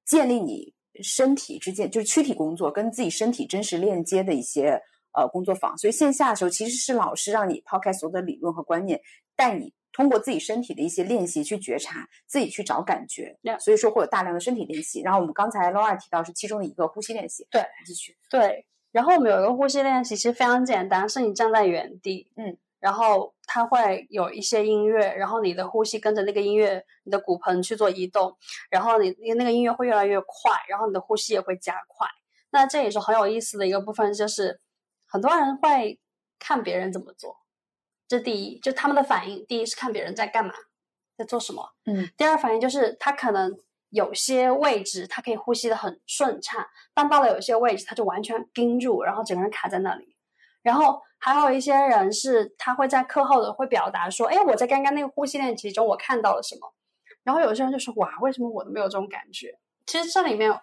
[0.06, 4.80] 建立你身体之间，就是躯体工作跟自己身体真实链接的一些
[5.14, 5.76] 呃工作坊。
[5.80, 9.02] 所以线下的时候，其实是老师让你抛开所有的理论和观念，
[9.36, 9.74] 带你。
[9.92, 15.02] 通过自己身体的一些练习去觉察，自己去找感觉，所以说会有大量的身体练习。
[15.02, 18.16] 然后我们刚才 Laura 提到是其中的一个呼吸练习，对，继续。
[18.30, 28.38] 对，然后我们有一个呼吸练习，其实非常简单，是你站在原地，嗯，然后它会有一些音乐，然后你的呼吸跟着那个音乐，你的骨盆去做移动，
[28.70, 32.08] 然后你那个音乐会越来越快，然后你的呼吸也会加快。
[32.52, 34.60] 那这也是很有意思的一个部分，就是
[35.08, 36.00] 很多人会
[36.40, 37.38] 看别人怎么做。
[38.10, 40.52] 这第一，就他们的反应，第一是看别人在干嘛，
[41.16, 42.10] 在做什么，嗯。
[42.18, 43.56] 第二反应就是他可能
[43.90, 50.16] 有些位置他可以呼吸的很顺畅，但到了有些位置他就完全盯住，然后整个人卡在那里。
[50.64, 56.74] 然后还有一些人是他会在课后的会表达说，哎，我在刚刚那个呼吸练习中我看到了什么。
[57.24, 59.60] 然后有些人就说，哇，为什么我都没有这种感觉？
[59.86, 60.60] 其实这里面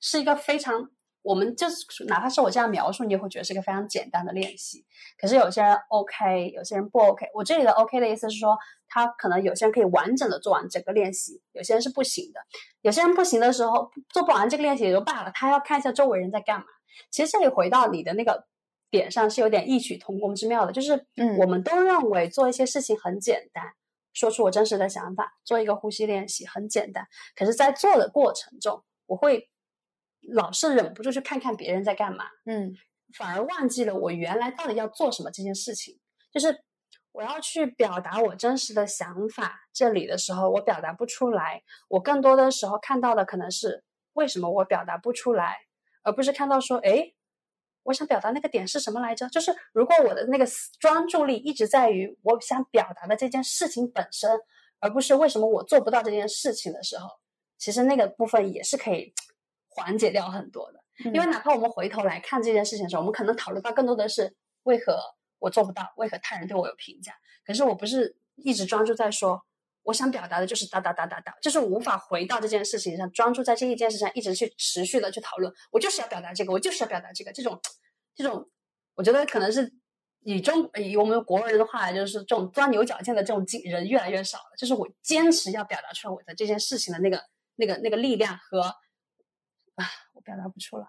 [0.00, 0.90] 是一个非常。
[1.22, 4.86] 我们就是哪怕是我这样描述，你也会觉得是一个非常简单的练习。
[5.18, 7.26] 可是有些人 OK，有些人不 OK。
[7.34, 8.56] 我这里的 OK 的意思是说，
[8.88, 12.40] 他可能有些人可以完整的做完整个练习，有些人是不行的。
[12.80, 16.64] 有些人不行的时候，做不完这个练习也就罢了，他要看一下周围人在干嘛。
[17.10, 18.46] 其实这里回到你的那个
[18.90, 23.62] 点上是有点异曲同工之妙的，就是嗯，我们都认为做一些事情很简单，
[24.14, 27.06] 说出我真实的想法，做一个呼吸练习很简单。
[27.36, 29.50] 可是，在做的过程中，我会。
[30.20, 32.74] 老是忍不住去看看别人在干嘛，嗯，
[33.16, 35.98] 反而忘记了我原来到底要做什么这件事情。
[36.32, 36.62] 就是
[37.12, 45.56] 我要去表达我真实的想法，这里的时候我表达不出来，我更多的时候看到的可能是为什么我表达不出来，
[46.02, 47.12] 而不是看到说，哎，
[47.82, 49.28] 我想表达那个点是什么来着？
[49.28, 50.46] 就是如果我的那个
[50.78, 54.30] 专注力一直在于我想表达的这件事情本身，
[54.78, 57.08] 而不是为什么我做不到这件事情的时候，
[57.58, 59.12] 其实那个部分也是可以。
[59.70, 60.80] 缓解掉很多的，
[61.12, 64.98] 因为哪怕我们回头来看这件事情的时候，我们可能讨论到更多的是为何
[65.38, 67.14] 我做不到，为何他人对我有评价。
[67.46, 69.40] 可是我不是一直专注在说，
[69.84, 75.52] 我想表达的就是哒哒哒哒哒，就是无法回到这件事情上，专注在这一件事上，一直去持续的去讨论。
[75.70, 77.60] 我就是要表达这个，我就是要表达这个，这种
[78.14, 78.48] 这种，
[78.94, 79.72] 我觉得可能是。
[80.22, 84.50] 以中以我们国人的话，就是这种钻牛角尖的这种人越来越少了。
[84.58, 87.18] 就是我坚持要表达出来我的这件事情的那个、
[87.56, 88.70] 那个、那个力量和
[89.80, 90.86] 啊，我表达不出来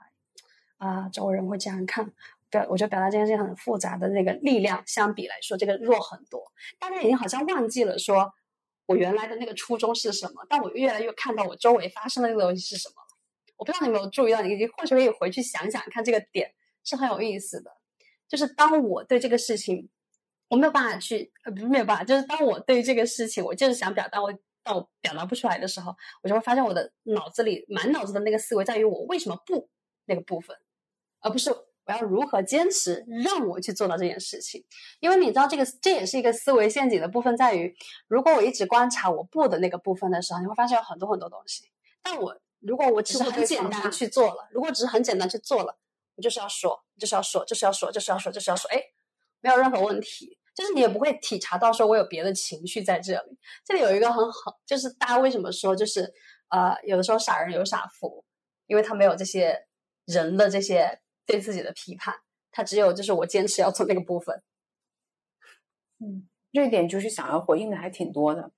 [0.77, 2.11] 啊，周围人会这样看。
[2.49, 6.51] 表，我觉得表达这件事情很复杂的那个力量，相比来说，这个弱很多。
[6.77, 8.33] 大家已经好像忘记了说
[8.87, 12.95] 我原来的那个初衷是什么，但我越来越看到我周围发生的那个东西是什么。
[13.55, 17.71] 我不知道你有没有注意到，你或许可以回去想想看，这个点是很有意思的。
[18.27, 19.89] 就是当我对这个事情，
[20.49, 24.33] 我没有办法去，呃，不是没有办法，就是当我对这个事情，我就是想表达，我
[24.63, 29.69] 但我表达不出来的时候，我就会发现我的脑子里满脑子的那个思维在于我为什么不
[30.05, 30.55] 那个部分，
[31.19, 34.63] 而不是我要如何坚持让我去做到这件事情。
[34.99, 37.75] 因为你知道，这个这也是一个思维陷阱的部分，在于
[38.07, 41.71] 如果我一直观察我不的那个部分的时候，你会发现有很多很多东西。
[42.01, 45.77] 但我如果我只是很简单去做了，如果只是很简单去做了。
[46.15, 48.83] 我就是要说，就是要说，就是要说，就是要说，就是要说，哎，
[49.39, 50.37] 没有任何问题。
[50.53, 53.37] 就是你也不会体察到说我有别的情绪在这里。
[53.63, 56.13] 这里有一个很好，就是大家为什么说就是
[56.49, 58.25] 呃，有的时候傻人有傻福，
[58.67, 59.67] 因为他没有这些
[60.05, 62.13] 人的这些对自己的批判，
[62.51, 64.43] 他只有就是我坚持要做那个部分。
[65.99, 68.51] 嗯，这一点就是想要回应的还挺多的。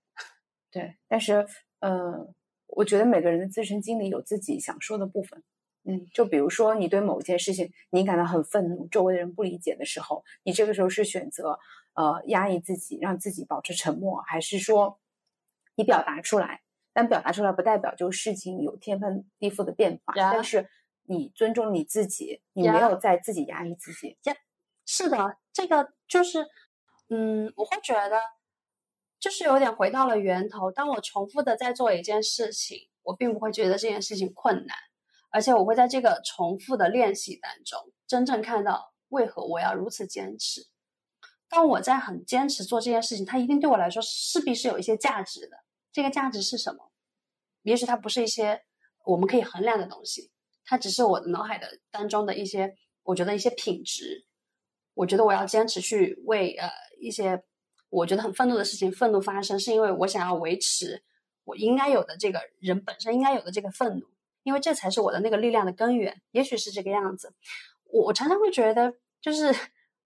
[0.71, 1.45] 对，但是
[1.79, 2.33] 呃，
[2.67, 5.43] 我觉得每个人的自身经历有自己想说的部分。
[5.85, 11.59] 嗯，就比如说你对某一件事情你感到很愤怒，周围的人不理解的时候，你这个时候是选择
[11.93, 14.99] 呃压抑自己，让自己保持沉默，还是说
[15.75, 16.61] 你表达出来？
[16.95, 20.69] 但表达出来不代表就事情有天翻地覆的变化，但是
[21.07, 24.15] 你尊重你自己，你没有在自己压抑自己。
[24.85, 26.45] 是的，这个就是
[27.09, 28.21] 嗯，我会觉得
[29.19, 30.71] 就是有点回到了源头。
[30.71, 34.77] 当我重复的在做一件事情，我并不会觉得这件事情困难。
[35.33, 40.67] 而且我会在这个重复的练习当中，真正看到为何我要如此坚持。
[41.49, 45.57] 当我在很坚持做这件事情，它一定对我来说势必是有一些价值的。
[45.91, 46.91] 这个价值是什么？
[47.63, 48.61] 也许它不是一些
[49.05, 50.31] 我们可以衡量的东西，
[50.65, 54.27] 它只是我脑海的当中的一些，我觉得一些品质。
[54.93, 56.69] 我觉得我要坚持去为呃
[56.99, 57.43] 一些
[57.89, 61.03] 我觉得很愤怒的事情愤怒发生，是因为我想要维持
[61.45, 64.05] 我应该有的这个人本身应该有的这个愤怒。
[64.43, 67.33] 因为这才是我的那个力量的根源，也许是这个样子。
[67.85, 69.51] 我我常常会觉得，就是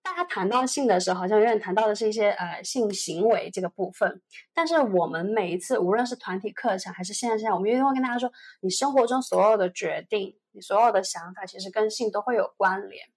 [0.01, 4.21] 大家谈到性的时候，好像永远谈到的是一些呃性行为这个部分。
[4.53, 8.31] 但是我们每一次，无论是团体课程还是线下，我们一定会跟大家说，
[8.61, 13.07] 你生活中所有的决定，你所有的想法，其实跟性都会有关联。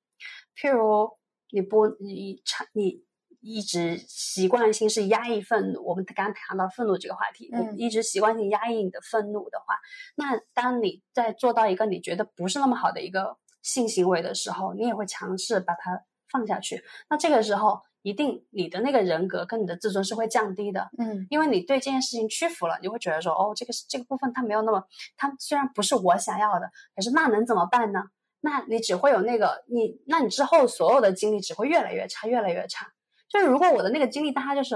[0.57, 1.11] 譬如
[1.51, 2.43] 你不你
[2.73, 3.05] 你。
[3.41, 9.79] 一直习惯性是压抑愤怒，我们刚刚谈到愤怒这个话题，嗯，一直习惯性压抑你的愤怒的话，
[10.17, 16.83] 那当你在做到一个你觉得不是那么好的一个性行为的时候，你也会尝试把它放下去。
[17.09, 24.85] 那这个时候，一定你的那个人格跟你的自尊是会降低的，嗯，因为你对这件事情屈服了，你会觉得说，哦，这个是这个部分它没有那么，
[25.17, 28.05] 它虽然不是我想要的，可是那能怎么办呢？
[28.43, 32.87] 那你只会有那个你，那你之后所有的经历只会越来越差，越来越差。
[33.31, 34.75] 就是如果我的那个经历，大家就是，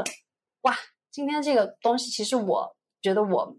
[0.63, 0.75] 哇，
[1.11, 3.57] 今天这个东西其实我觉得我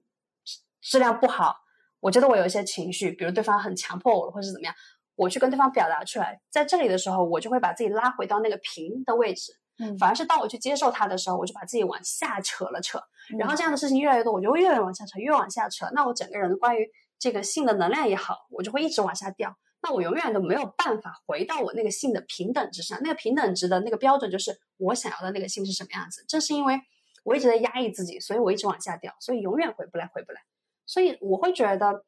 [0.81, 1.57] 质量不好，
[1.99, 4.73] 我觉得我有一些情绪，比如对方很强迫我，或者是怎么样，
[5.15, 13.03] 我去跟对方表达出来，在这里的时候，我就会把自己拉回到那个平的位置，嗯，反而是当我去接受他的时候，我就把自己往下扯了扯，
[13.37, 16.89] 然后这样的事情越来越多，我就会越来越往下扯，越往下扯，那我整个人关于
[17.19, 19.57] 这个性的能量也好，我就会一直往下掉。
[19.87, 26.25] 那我永远都没有办法回到我那个性的平等之上，那个平等值的那个标准就是我想要的那个性是什么样子。
[26.27, 26.81] 正是因为
[27.23, 30.41] 我一直在压抑自己，所以我一直往下掉，所以永远回不来，回不来。
[30.87, 32.03] 所以我会觉得，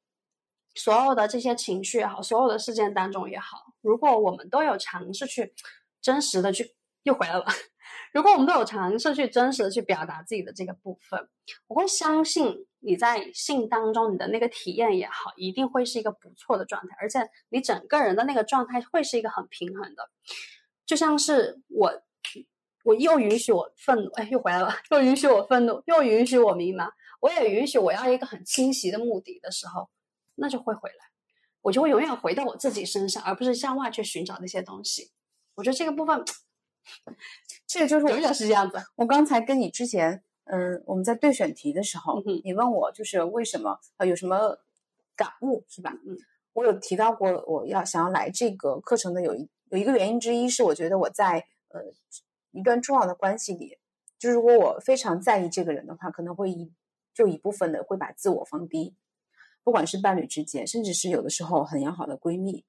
[0.74, 5.54] 所有的这些情绪也好，所有的事件当中也好，如果我们都有尝试去
[6.02, 7.46] 真实的去，又回来了。
[8.14, 11.30] 如果我们都有尝试去真实的去表达自己的这个部分，
[11.68, 17.20] 我会相信你在性当中你的那个体验也好，一定会是一个不错的状态，而且
[17.50, 20.10] 你整个人的那个状态会是一个很平衡的。
[20.86, 21.92] 就像是我，
[22.84, 29.90] 我又允许我愤怒，哎，又回来了，又允许我愤怒，又允许我迷茫，我也允许我要一个很清晰的目的的时候，
[30.36, 31.06] 那就会回来，
[31.62, 35.12] 我就会永远回到我自己身上，而不是向外去寻找那些东西。
[35.56, 36.24] 我觉得这个部分。
[37.68, 38.82] 这个就是永远是这样子。
[38.96, 44.58] 我刚才跟你之前，嗯，我们在对选题的时候，你问我就是为什么呃有什么
[45.16, 45.94] 感悟是吧？
[46.06, 46.18] 嗯，
[46.54, 51.82] 我有提到过，我要想要来这个课程的有一有一个原因之一是，我觉得我在呃
[52.52, 53.78] 一段重要的关系里，
[54.18, 56.72] 就如果我非常在意这个人的话，可能会一
[57.14, 58.96] 就一部分的会把自我放低，
[59.64, 62.64] 不管是伴侣之间，甚至是有的时候很要好的闺蜜，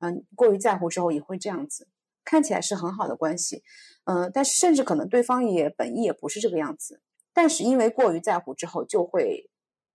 [0.00, 1.88] 嗯，过于在乎之后也会这样子，
[2.24, 3.62] 看起来是很好的关系，
[4.04, 7.00] 嗯，但是甚至可能对方也本意也不是这个样子，
[7.32, 9.50] 但是因为过于在乎之后，就会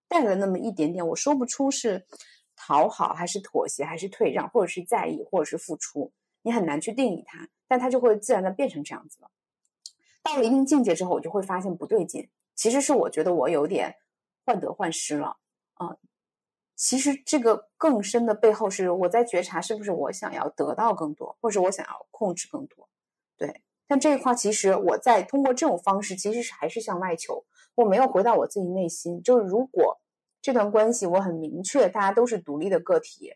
[0.08, 2.06] 带了那么一点点，我说不出是。
[2.60, 6.12] 讨好还是妥协还是退让，或者是在意，或者是付出，
[6.42, 9.30] 你很难去定义它，但它就会自然的变成这样子了。
[10.24, 13.98] 到了一定境界之后，我就会发现不对劲，其实是我觉得我有点
[14.44, 15.38] 患得患失了
[15.76, 15.98] 啊。
[16.76, 22.90] 其实这个更深的背后是我在觉察，是不是我想要得到更多，或者我想要控制更多？
[23.38, 29.22] 对，但这一块其实我在通过这种方式，其实是还是向外求，我没有回到我自己内心。
[29.24, 30.00] 就是如果。
[30.40, 33.34] 这段关系我很明确，大家都是独立的个体，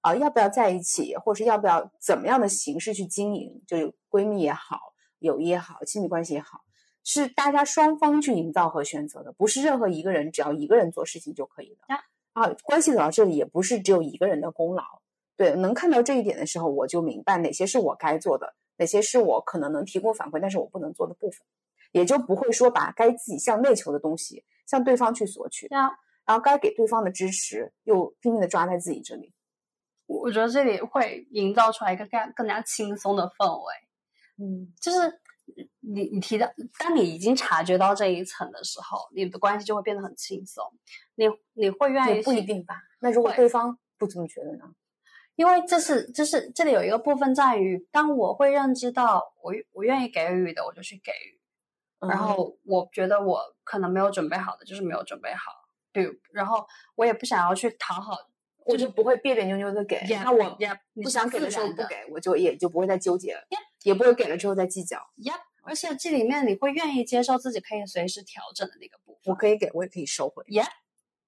[0.00, 6.60] 啊，要不要在一起，或者是要不要怎么样的形式去经营，就闺蜜也好，友谊也好，亲密关系也好，
[7.04, 11.94] 是大家双方去营造和选择的，不是任何一个人只要一个人做事情就可以的。
[12.32, 14.82] 啊，关系走到这里也不是只有一个人的功劳。
[15.36, 21.40] 对，能看到这一点的时候，我就明白哪些是我该做的，哪些是我可能能提供反馈，但是我不能做的部分，
[21.92, 25.68] 也就不会说把该自己向内求的东西向对方去索取。
[25.68, 29.32] 然后该给对方的支持又拼命的抓在自己这里，
[30.06, 33.74] 我觉得这里会营造出来一个更更加轻松的氛围。
[34.38, 35.20] 嗯，就是
[35.78, 40.64] 你你提到，当你已经察觉到这一层的时候，你的关系就会变得很轻松。
[41.14, 42.74] 你你会愿意不一定吧？
[42.98, 44.74] 那如果对方不这么觉得呢？
[45.36, 51.36] 因为这是这是这里有一个部分在于，当我会认知到我我愿意给予的，我就去给予。
[52.08, 55.52] 然后我觉得我可能没有准备好的，就是没有准备好。
[55.92, 58.16] 对，然后我也不想要去讨好，
[58.66, 60.02] 我就不会别别扭扭的给。
[60.22, 60.58] 那我
[61.02, 63.40] 不想给的时候不给，我就也就不会再纠结了，
[63.82, 64.98] 也不会给了之后再计较。
[65.16, 69.32] Yep，，而且这里面你会愿意接受自己可以随时调整的那个部分。
[69.32, 70.44] 我可以给，我也可以收回。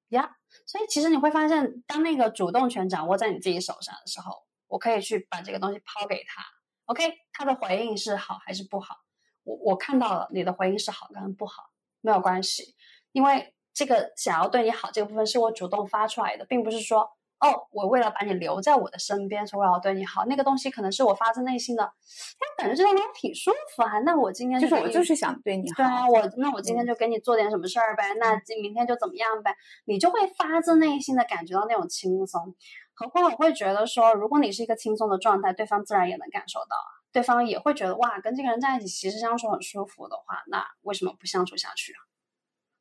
[0.08, 0.36] 呀，
[0.66, 6.42] 所以其实你会发现，当那个主动权掌握在你自己手上的时候，我可以去把这个东西抛给他。
[6.86, 8.96] OK，他的回应是好还是不好？
[9.44, 12.74] 我我看到了你的回应是好跟不好，没有关系，
[13.12, 13.54] 因为。
[13.74, 17.08] 这个想要对你好这个部分是我主动发出来的，并不是说
[17.40, 20.24] 哦，我为了把你留在我的身边，所以我要对你好。
[20.26, 24.00] 那个东西可能是我发自内心的，哎，感觉这种人挺舒服啊。
[24.00, 25.76] 那我今天就是我就是想对你好。
[25.76, 28.14] 对啊，我那我今天就给你做点什么事儿呗。
[28.18, 29.54] 那明天就怎么样呗？
[29.84, 32.54] 你就会发自内心的感觉到那种轻松。
[32.94, 36.90] 何况我会觉得说，如果你是一个轻松的状态，对方自然也能感受到啊。
[37.12, 42.02] 对方也会觉得哇，跟这个人在一起其实相处很舒服的话，那为什么不相处下去啊？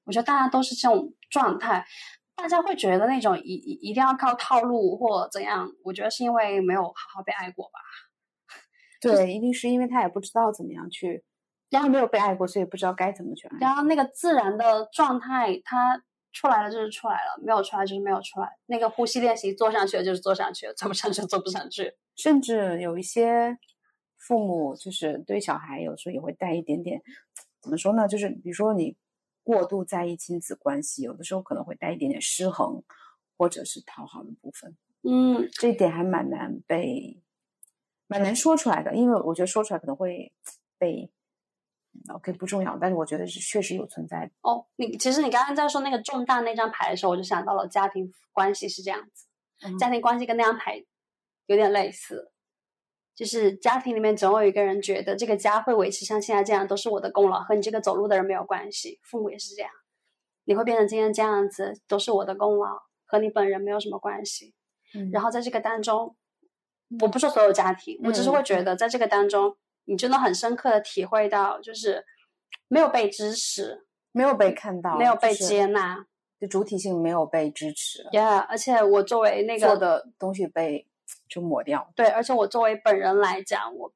[0.06, 1.86] 我觉得大家都是这种状态，
[2.38, 5.68] 大家会觉得那种一一一定要靠套路或怎样？
[5.84, 7.80] 我觉得是因为没有好好被爱过吧。
[9.02, 11.24] 对，一定是因为他也不知道怎么样去，
[11.72, 13.58] 然后没有被爱过，所以不知道该怎么去爱。
[13.60, 16.00] 然后那个自然的状态，它
[16.32, 18.48] 出来了就是出来了，没有出来就是没有出来。
[18.68, 21.96] 那个呼吸练习做上去了就是做上去了，做不上去做不上去。
[22.16, 23.58] 甚至有一些
[24.16, 27.02] 父母就是对小孩有时候也会带一点点，
[27.62, 28.08] 怎么说呢？
[28.08, 28.96] 就是比如说你。
[29.48, 32.84] 过度在意亲子关系，有的时候可能会带一点点失衡，
[33.38, 34.76] 或者是讨好的部分。
[35.04, 37.24] 嗯，这一点还蛮难被，
[38.08, 40.34] 蛮难说出来的，因为我觉得说出来可能会
[40.78, 41.10] 被
[42.14, 44.32] ，OK 不重要，但是我觉得是确实有存在的。
[44.42, 49.28] 哦，你其实你刚刚在说那个重大那张牌的时候，我就想到了家庭关系是这样子，
[49.80, 50.84] 家庭关系跟那张牌
[51.46, 52.34] 有点类似。
[53.18, 59.00] 就是家庭里面总有一个人觉得这个家会维持像现在这样都是我的功劳，和你这个走路的人没有关系。
[59.02, 59.72] 父母也是这样，
[60.44, 64.54] 你会变成今天这样子都是我的功劳，和你本人没有什么关系。
[64.94, 66.16] 嗯，然后在这个当中，
[67.02, 72.06] 我不说所有家庭，我只是会觉得在这个当中，你真的很深刻的体会到，就是
[72.68, 76.06] 没有被支持，没有被看到，没有被接纳，
[76.40, 78.04] 就主体性没有被支持。
[78.14, 80.86] Yeah，而且我作为那个做的东西被。
[81.30, 81.92] 就抹掉。
[81.96, 83.94] 对，而且我作为本人来讲，我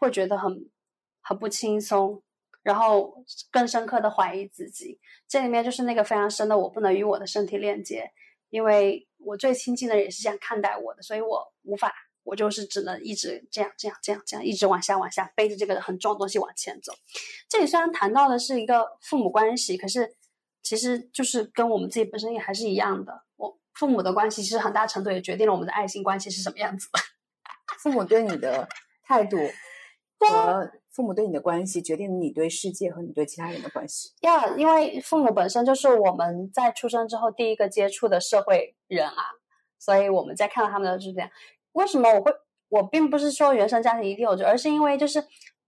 [0.00, 0.70] 会觉得很
[1.20, 2.22] 很不轻松，
[2.62, 4.98] 然后更深刻的怀疑自己。
[5.28, 8.10] 这里面就是那个非常深的，我不能与我的身体链接，
[8.50, 11.92] 因为我最亲近的人也是这样看待我的，所以我无法，
[12.22, 16.92] 我就是只能一直这样这样这样这样，一直往下往下背着这个很重的东西往前走。
[17.48, 20.14] 这里虽然谈到的是一个父母关系，可是
[20.62, 23.23] 其实就是跟我们自己本身也还是一样的。
[23.74, 23.78] 我。
[23.78, 26.98] 父母的关系其实很大程度也决定了我们的爱情关系是什么样子的。
[27.82, 28.68] 父母对你的
[29.02, 29.36] 态度
[30.20, 34.12] 和父母对你的关系，决定了你对世界和你对其他人的关系。
[34.20, 39.24] 要因为父母本身就是我们在出生之后第一个接触的社会人啊，
[39.78, 41.28] 所以我们在看到他们的是这样。
[41.72, 42.32] 为什么我会？
[42.68, 45.22] 我并不是说原生家庭一定有罪，而是因为就是，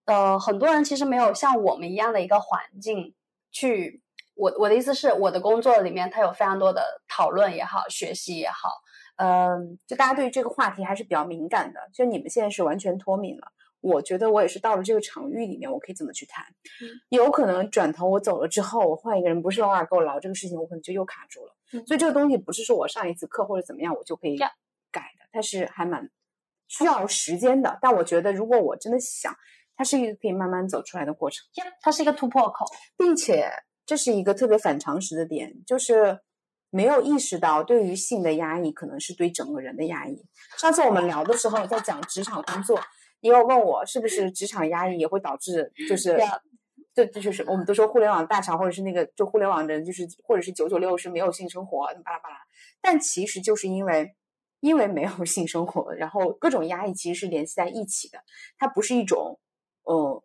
[0.06, 3.14] 呃，很多人其实没有像我们一样的一个环境
[3.50, 4.02] 去。
[4.36, 8.68] 我我的意思是，我的工作里面它有非常多的讨论也好，学习也好，
[9.16, 11.80] 嗯，就大家对于这个话题还是比较敏感的。
[11.92, 13.48] 就你们现在是完全脱敏了，
[13.80, 16.44] 我觉得我也是到了这个场域里面，我可以怎么去谈？
[17.08, 21.54] 有可能转头我走了之后，我换一个人，不是老二给我聊这个事情，我可能就又卡住了。
[21.86, 24.48] 所以这个东西不是说我上一次课或者怎么样，我就可以改
[24.92, 26.10] 的，它是还蛮
[26.68, 27.78] 需要时间的。
[27.80, 29.34] 但我觉得，如果我真的想，
[29.76, 31.42] 它是一个可以慢慢走出来的过程。
[31.80, 32.66] 它是一个突破口，
[32.98, 33.50] 并且。
[33.86, 36.18] 这是一个特别反常识的点，就是
[36.70, 40.26] 没有意识到对于性的压抑可能是对整个人的压抑。
[40.58, 42.78] 上次我们聊的时候在讲职场工作，
[43.20, 46.18] 你有问我是不是职场压抑也会导致，就是
[46.94, 52.36] 对，这就是我们都说互联网大厂或者是那个就互联网的人，就是或者是九九六是没有性生活，巴拉巴拉。
[52.82, 54.16] 但其实就是因为
[54.58, 58.18] 因为没有性生活，然后各种压抑其实是联系在一起的，
[58.58, 59.38] 它不是一种
[59.88, 60.20] 嗯。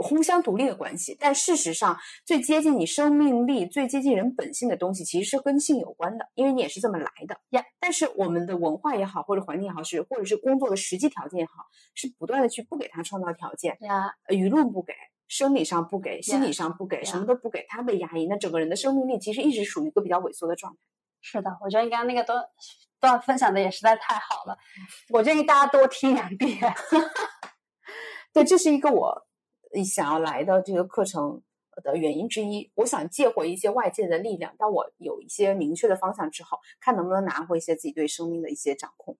[0.00, 7.64] 互相独立的关系，但事实上，最接近你生命力、最接近人本性的东西，其实是跟性有关的，因为你也是这么来的呀。
[7.80, 14.92] 但是我们的文化也好，或者环境也好，是或者是工作的实际条件也好，是不断的去不给他创造条件呀，舆论不给，
[15.26, 20.78] 生理上不给，心理上不给，什么都不给，他被压抑，那整个人的生命力其实一直属于一个比较萎缩的状态。
[21.20, 22.44] 是的，我觉得你刚刚那个段
[23.00, 24.56] 段分享的也实在太好了，
[25.10, 26.58] 我建议大家多听两遍。
[28.32, 29.27] 对，这是一个我。
[29.74, 31.42] 你想要来的这个课程
[31.82, 34.54] 的原因之一，我想借回一些外界的力量。
[34.58, 39.16] 当我有一些明确的方向之后，看能不能拿回一些自己对生命的一些掌控，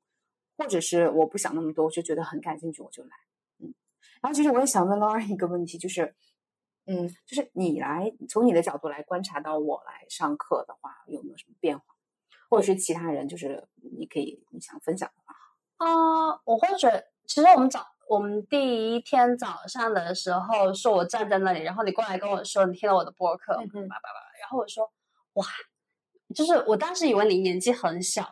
[0.57, 3.11] 或者是我不想那么多，我就觉得很感兴趣，我就来。
[3.61, 3.75] 嗯，
[4.21, 6.15] 然后其实我也想问 Laura 一个问题，就是，
[6.87, 11.85] 嗯，就是你来从你的角度来观察到我来上课的话，有没有什么变化，
[12.49, 13.69] 或者是其他人，就是
[13.99, 15.35] 你可以你想分享的话。
[15.77, 17.87] 啊，我或者其实我们早。
[18.09, 24.91] 我们第一天早上的时候，是我站在那里，然后你过来跟我说你听了我的播客，叭叭叭，然后我说
[25.35, 25.45] 哇，
[26.35, 28.27] 就是我当时以为你年纪很小，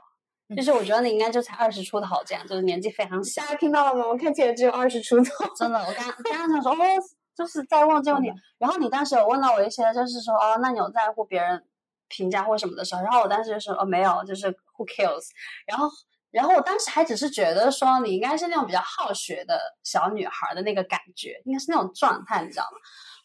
[0.57, 3.43] 就是我觉得你应该就才二十出头这样，就是年纪非常小。
[3.43, 4.09] 大家听到了吗？
[4.09, 5.45] 我看起来只有二十出头。
[5.55, 6.87] 真的，我刚 刚刚想说哦，
[7.35, 11.63] 就是在问这个问题，然后你当时有问到我一些，就是说哦，那你有在乎别人
[12.09, 15.29] 评价或什么的时候，然后我当时就说哦没有，就是 who cares，
[15.67, 15.87] 然后。
[16.31, 22.79] 然后我当时还只是觉得说你应该是那种比较好学的小女孩的那个感觉，应该是那种状态，你知道吗？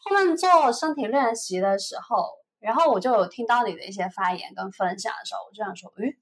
[0.04, 2.30] 后面做身体练习的时候，
[2.60, 6.18] 然后我就有听到你的一些发言跟分享的时候，我就想说，诶，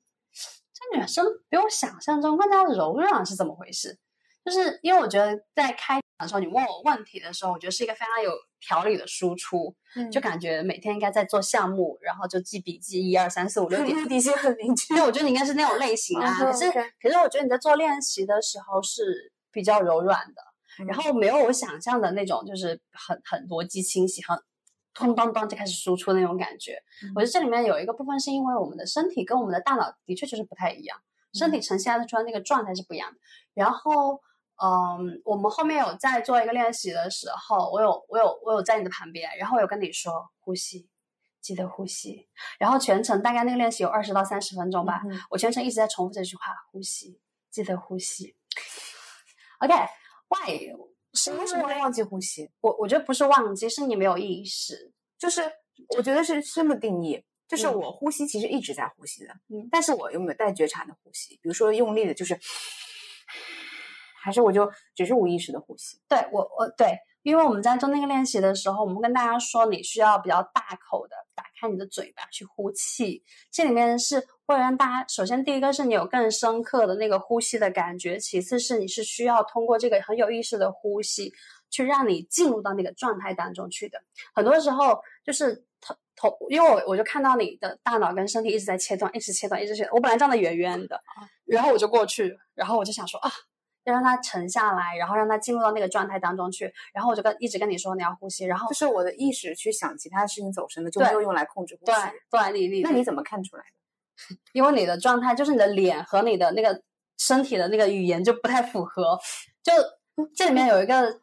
[0.74, 4.00] 这女生比我想象中更加柔软是怎么回事？
[4.44, 6.02] 就是因为我觉得在开。
[6.26, 9.74] 的时候，你问我问题的时候，我觉得是一个非常有条理的输出，
[10.12, 14.94] 就感觉每天应该在做项目，然后就记笔记，一二三四五六 点，底线很明确。
[14.96, 16.34] 对，我觉得你应该是那种类型啊。
[16.38, 24.38] 可是，可是我觉得你在做练习的时候是比较柔软的，然后没有我想象的那种，就是很很逻辑清晰，很
[24.94, 26.78] 咚咚咚就开始输出那种感觉。
[27.16, 31.00] 我觉得这里面有一个部分是因为我们的身体跟我们的大脑的确就是不太一样，
[31.34, 33.18] 身体呈现出来那个状态是不一样的。
[33.54, 34.22] 然后。
[34.62, 40.90] 嗯，我们后面有在做一个练习的时候，我有我有我有在你的旁边，然后我有跟你说呼吸，
[41.40, 42.28] 记得呼吸，
[42.60, 48.36] 然后全程大概那个练习有二十到三十分钟吧，我全程一直在重复这句话，呼吸，记得呼吸。
[49.60, 50.74] OK，Why？
[51.14, 52.52] 是为什么会忘记呼吸？
[52.60, 55.42] 我我觉得不是忘记，是你没有意识，就是
[55.96, 61.36] 我觉得是这么定义，就是我呼吸其实一直在呼吸的，嗯，但是我有没有带觉察的呼吸？
[61.42, 62.38] 比如说用力的，就是。
[64.22, 66.00] 还是我就只是无意识的呼吸。
[66.08, 73.24] 对我，我对，因为我们在做那个练习的时候，我们跟大家说，你需要比较大口的打开你的嘴巴去呼气。
[73.52, 81.34] 这里面是会让大家，首先第一个是你有更深刻的那个呼吸的感觉，其次是你是需要通过这个很有意识的呼吸，
[81.70, 84.02] 去让你进入到那个状态当中去的。
[84.34, 89.88] 很多时候就是头头，因为我我就看到你的大脑跟身体一直在切断，一直切断，一直切。
[89.92, 91.02] 我本来站得远远的，
[91.46, 93.32] 然后我就过去，然后我就想说啊。
[93.86, 96.72] 要让它沉下来，然后让它进入到那个状态当中去。
[96.94, 101.92] 然后我就跟一直跟你说你要呼吸，然后就是我的意识去想其他事情走神了，就没有用来控制呼吸。
[101.92, 104.38] 对，对，你你那你怎么看出来的？
[104.54, 106.82] 因为你的状态就是你的脸和你的那个
[107.18, 109.20] 身体的那个语言就不太符合。
[109.64, 109.74] 就
[110.36, 111.20] 这里面有一个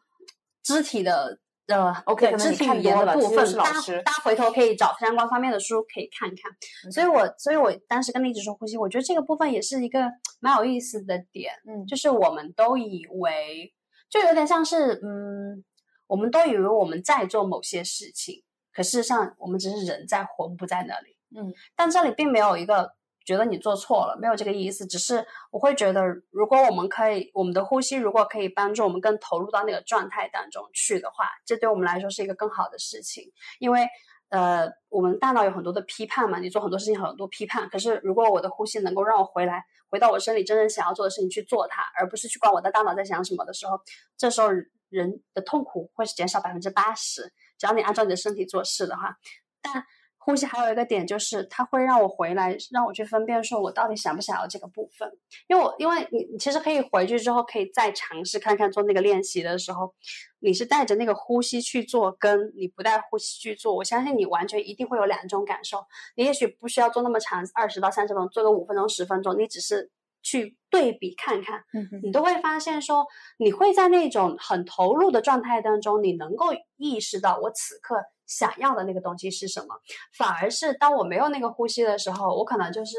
[0.63, 1.39] 肢体的。
[1.67, 6.91] 呃，OK，肢体语言的部分，大家大家回头可以找相关方面的书可以看看。
[6.91, 9.99] 所以我所以我当时跟你一直说呼吸，我觉得这个部分也是一个
[10.39, 11.53] 蛮有意思的点。
[11.67, 13.73] 嗯，就是我们都以为，
[14.09, 15.63] 就有点像是，嗯，
[16.07, 18.43] 我们都以为我们在做某些事情，
[18.73, 21.17] 可事实上我们只是人在魂不在那里。
[21.37, 22.93] 嗯，但这里并没有一个
[23.27, 26.01] 觉得你做错了，没有这个意思，只是我会觉得，
[26.31, 33.87] 如果我们可以，我们的呼吸如果可以帮助我们更投入到那个状态当中去的话，这对我们来说是一个更好的事情，因为。
[34.29, 37.69] 呃，我们大脑有很多的批判嘛，你做很多事情很多批判。
[37.69, 43.79] 可是如果我的呼吸能够让我回来，回到我身体真正想要做的事情去做它，而不是去管我的大脑在想什么的时候，
[44.17, 44.49] 这时候
[44.89, 47.31] 人的痛苦会减少百分之八十。
[47.57, 49.15] 只要你按照你的身体做事的话，
[49.61, 49.85] 但。
[50.27, 55.09] 呼吸还有一个点就是，它会让我回来，让我去分辨，说我到底想不想要这个部分。
[55.47, 59.95] 因为我，因为你，你其实可以回去之后，可以再尝试看看做那个练习的时候，
[60.39, 65.85] 你是带着那个呼吸去做，跟你不带呼吸去做，我相信你完全一定会有两种感受。
[66.17, 69.89] 你也许不需要做那么长，二十到三十分钟，做个五分钟、十分钟，你只是
[70.21, 71.63] 去对比看看，
[72.03, 73.05] 你都会发现说，
[73.37, 77.95] 你会在那种很投入的状态当中，你能够意识到我此刻。
[78.27, 79.75] 想要的那个东西是什么？
[80.17, 82.97] 反而是当我没有那个呼吸的时候，我可能就是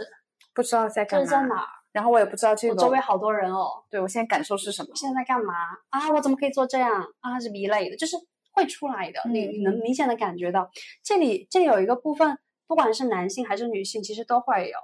[0.55, 1.69] 不知道在干嘛，这是在哪儿？
[1.93, 2.75] 然后我也不知道这个。
[2.75, 3.85] 我周围好多人哦。
[3.91, 4.91] 对，我现在感受是什么？
[4.95, 5.55] 现在在干嘛
[5.91, 6.11] 啊？
[6.13, 7.39] 我怎么可以做这样啊？
[7.41, 8.17] 是一类的，就是
[8.53, 9.21] 会出来的。
[9.31, 10.71] 你你能明显的感觉到，
[11.03, 14.79] 这里这里有一个部分，不管是男性还是女性，其实都会有。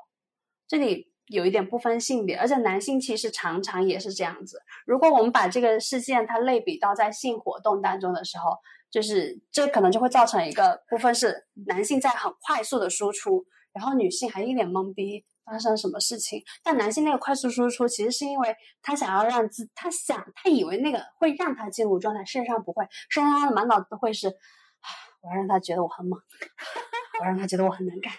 [0.67, 4.61] 这里有一点不分性别，而且男性其实常常也是这样子。
[4.87, 8.59] 如果我们把这个事件它类比到在性活动当中的时候。
[8.91, 16.41] 就是这可能就会造成一个部分是男性在很快速的输出，然后女性还一脸懵逼，发生什么事情？
[16.63, 26.17] 但男性那个快速输出其实是因为他想要让自他想他以为那个会让他进入状态，事实上不会，事实上他的满脑子都会是，我要让他觉得我很猛，
[27.19, 28.13] 我让他觉得我很能干。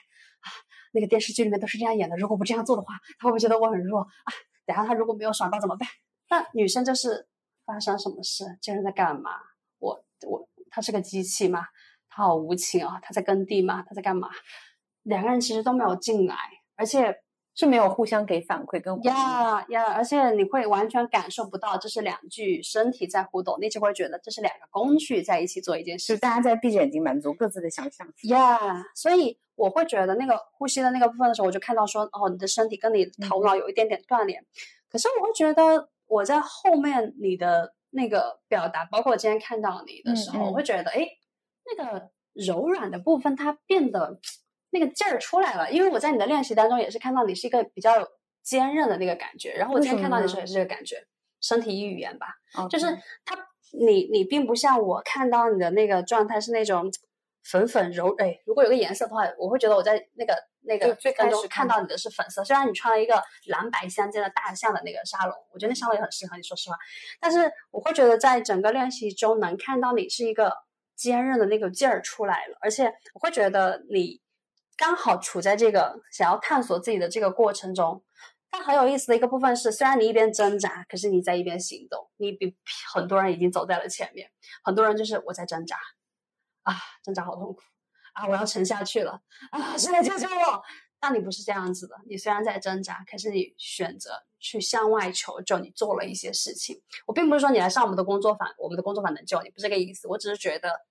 [0.95, 4.29] 那个电视剧里面都是这样演的，如果不这样做的话，他会不会觉得我很弱啊？
[4.65, 5.87] 等下他如果没有爽到怎么办？
[6.31, 7.27] 那女生就是
[7.65, 8.45] 发生什么事？
[8.61, 9.29] 这人在干嘛？
[9.77, 10.49] 我我。
[10.71, 11.61] 他是个机器吗？
[12.09, 12.99] 他好无情啊！
[13.01, 13.81] 他在耕地吗？
[13.87, 14.27] 他在干嘛？
[15.03, 16.35] 两个人其实都没有进来，
[16.75, 17.15] 而且
[17.55, 19.93] 是没有互相给反馈跟呀呀！
[19.93, 28.83] 而且你会完全感受不到这是两具身体在互动，你只会觉得这是两个工具在一起做一件事，就大家在闭着眼睛满足各自的想象呀。
[28.93, 34.45] 所以我会觉得那个呼吸的那个部分的时候，我就看到说哦，你的身体跟你头脑有一点点断联。
[34.91, 37.73] 可是我会觉得我在后面你的。
[37.91, 41.07] 那个表达，包括我今天看到你的时候，我会觉得，哎，
[41.77, 44.19] 那个柔软的部分它变得
[44.77, 45.71] 那个劲儿出来了。
[45.71, 47.93] 因为我在你的练习当中也是看到你是一个比较
[48.43, 50.97] 坚韧的那个感觉，然后我今天看到你的时候也是这个感觉，
[51.41, 52.27] 身体语言吧，
[52.69, 52.85] 就是
[53.23, 53.35] 他，
[53.71, 56.91] 你你并不像我看到你的那个状态是那种
[57.43, 60.35] 粉粉柔，哎，如果有个颜色的话，我会觉得我在那个。
[60.67, 66.75] 那个最开始看到你的是粉色，虽然你穿了一个蓝白相间的大象的那个沙龙，我觉得那沙龙也很适合你，说实话。
[67.19, 70.51] 但是我会觉得在整个练习中能看到你是一个
[70.95, 74.19] 坚韧的那个劲儿出来了，而且我会觉得你
[74.77, 78.03] 刚好处在这个想要探索自己的这个过程中。
[78.49, 82.55] 但很有意思的一个部分是，虽然你一边挣扎，可是你在一边行动，你比
[82.93, 84.31] 很多人已经走在了前面。
[84.63, 85.77] 很多人就是我在挣扎
[86.63, 87.59] 啊，挣扎好痛苦。
[88.13, 88.25] 啊！
[88.27, 89.19] 我要沉下去了
[89.51, 89.77] 啊！
[89.77, 90.63] 谁来救救我？
[91.01, 91.97] 但你不是这样子的。
[92.07, 96.81] 你虽然在挣扎，可是你选择去向外求救，你做了一些事情。
[97.05, 100.07] 我并不是说你来上我们的工作坊，我们的工作坊能救你，不是这个意思。
[100.07, 100.85] 我只是觉得，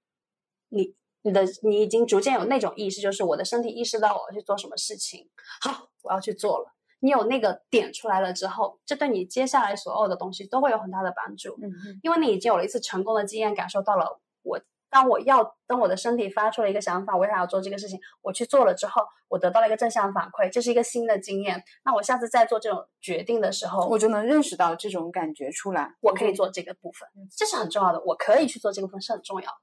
[0.68, 0.94] 你
[1.24, 5.28] 你的你已经逐渐有那种意识，就是我的身体意识到我要去做什么事情。
[5.60, 6.66] 好，我要去做了。
[7.00, 11.58] 你有那个点出来了之后，这对你接下来所有的东西都会有很大的帮助。
[11.62, 14.60] 嗯嗯，因为你已经有了一次成功的经验，感受到了我。
[14.90, 21.64] 当我要当我的身体发出了一个想法，我想要做这个事情，我去做了之后，我得到了一个正向反馈，这是一个新的经验。
[21.84, 28.00] 那我下次再做这种决定的时候，我就能认识到这种感觉出来，我可以做这个部分，这是很重要的。
[28.04, 29.56] 我可以去做这个部分是很重要的，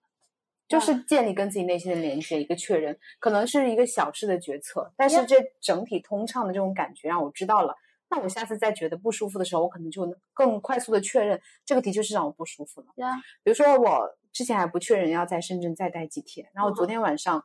[0.71, 7.75] 就是建立跟自己内心的连接，一个确认，可能是一个小事的决策，但是这整体通畅的这种感觉让我知道了。
[8.09, 12.87] 那我下次再觉得不舒服的时候，我可能就能更快速的确认，这个的确是让我不舒服了。
[12.95, 14.17] 对啊，比如说我。
[14.33, 17.43] 之前还不确认要在深圳再待几天，然后昨天晚上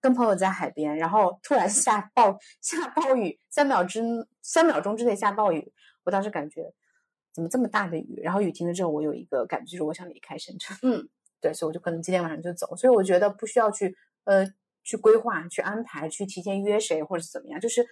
[0.00, 4.00] 跟朋友在海边，然后突然下暴下暴雨，三秒之
[4.40, 5.72] 三秒钟之内下暴雨，
[6.04, 6.72] 我当时感觉
[7.32, 8.20] 怎么这么大的雨？
[8.22, 10.78] 然后雨停了之后，我有一个感觉就是我想离开深圳。
[10.82, 11.08] 嗯，
[11.44, 12.74] 对，所以我就可能今天晚上就走。
[12.74, 14.46] 所以我觉得不需要去呃
[14.82, 17.86] 去规划、去安排、去提前约谁或者是怎么样，就是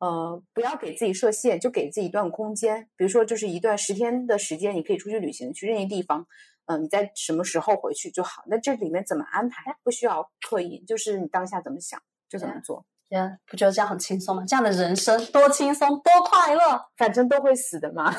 [0.00, 2.88] 呃不要给自己设限，就给自己一段空间。
[2.96, 6.26] 比如说就是一段十天的时间，你可以出去旅行，去任意地方。
[6.66, 8.42] 嗯，你在什么时候回去就好？
[8.48, 9.76] 那这里面怎么安排？
[9.84, 12.84] 不需要刻意，就是你当下怎么想就怎么做。
[13.10, 14.42] 呀，不觉得这样很轻松吗？
[14.44, 18.12] 这样的人生多轻松，多快乐，反正都会死的嘛。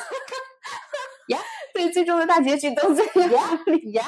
[1.28, 1.38] 呀，
[1.74, 3.30] 对，最终的大结局都这样。
[3.30, 3.60] 呀
[3.92, 4.06] 呀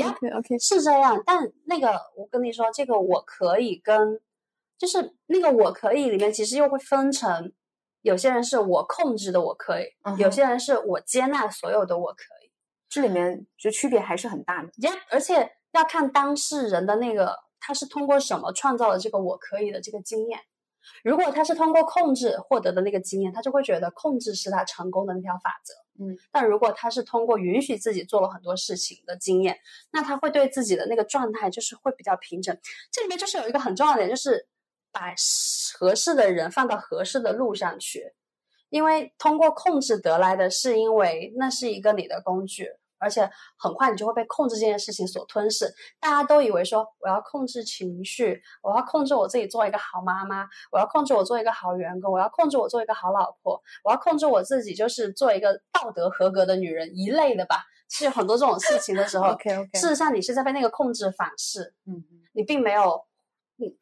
[0.00, 1.22] ，OK OK，是这样。
[1.24, 4.20] 但那个，我跟你说，这个我可以跟，
[4.78, 7.52] 就是那个我可以里面其实又会分成，
[8.02, 9.86] 有些人是我控制的我可以，
[10.18, 12.50] 有些人是我接纳所有的我可以。
[12.88, 14.68] 这里面就区别还是很大的。
[14.78, 20.38] 呀，而且要看当事人的那个他是通过什么创造了这个我可以的这个经验。
[21.02, 25.74] 如果他是通过控制获得的那个经验，他就会觉得控制是他成功的那条法则。
[25.98, 29.58] 嗯，但如果他是通过允许自己做了很多事情的经验，
[29.92, 32.56] 那他会对自己的那个状态就是会比较平整。
[32.90, 34.48] 这里面就是有一个很重要的点，就是
[34.90, 35.14] 把
[35.78, 38.14] 合适的人放到合适的路上去。
[38.70, 42.72] 因为通过控制得来的是因为那是一个你的工具，
[43.04, 43.28] 而且
[43.58, 45.70] 很快你就会被控制这件事情所吞噬。
[46.00, 57.64] 大家都以为说我要控制情绪，我要控制我自己做一个好妈妈，我要控制我做一个好员工，我要控制我做一个好老婆，我要控制我自己就是做一个道德合格的女人一类的吧。
[57.90, 63.13] 是有很多这种事情的时候 OK OK，事实上你是在被那个控制反噬，嗯嗯你并没有，你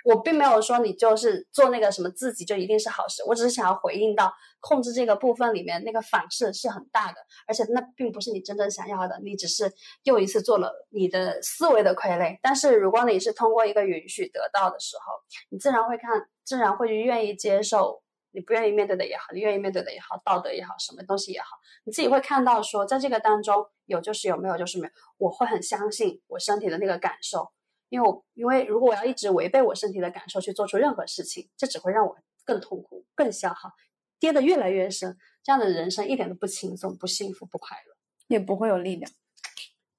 [0.05, 7.17] 我并没有说你就是做那个什么自己就一定是好事，我只是想要回应到控制这个部分里面那个反噬是很大的，
[7.47, 9.73] 而且那并不是你真正想要的，你只是
[10.05, 12.39] 又一次做了你的思维的傀儡。
[12.43, 15.15] 但是如果你是通过一个允许得到的时候，
[15.51, 16.11] 你自然会看，
[16.45, 18.03] 自然会愿意接受。
[18.35, 21.49] 你不愿意面对的也好，你愿意面对的也好，道德也好，什么东西也好，
[21.85, 24.93] 你自己会看到说，在这个当中有就是有，没有就是没有。
[25.19, 27.53] 我会很相信我身体的那个感受，
[27.93, 32.17] 因为我因为如果我要一直违背我身体的感受去做出任何事情，这只会让我
[32.47, 33.71] 更痛苦、更消耗，
[34.19, 35.19] 跌得越来越深。
[35.43, 37.93] 这样的人生一点都不轻松、不幸福、不快乐。
[38.29, 39.13] 也不会有力量。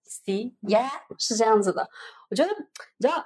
[0.08, 0.90] See, yeah，
[1.20, 1.88] 是这样子的。
[2.32, 2.66] 我觉得你
[3.00, 3.24] 知道，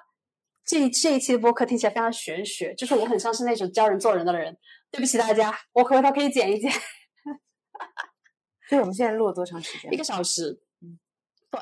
[0.66, 4.58] 这这一期的播客听起来非常玄学，就是我很像是那种教人做人的人。
[4.92, 6.70] 对不起大家，我回头可以剪一剪。
[8.68, 9.94] 所以我们现在录了多长时间？
[9.94, 11.00] 一个小时，嗯，
[11.50, 11.62] 对。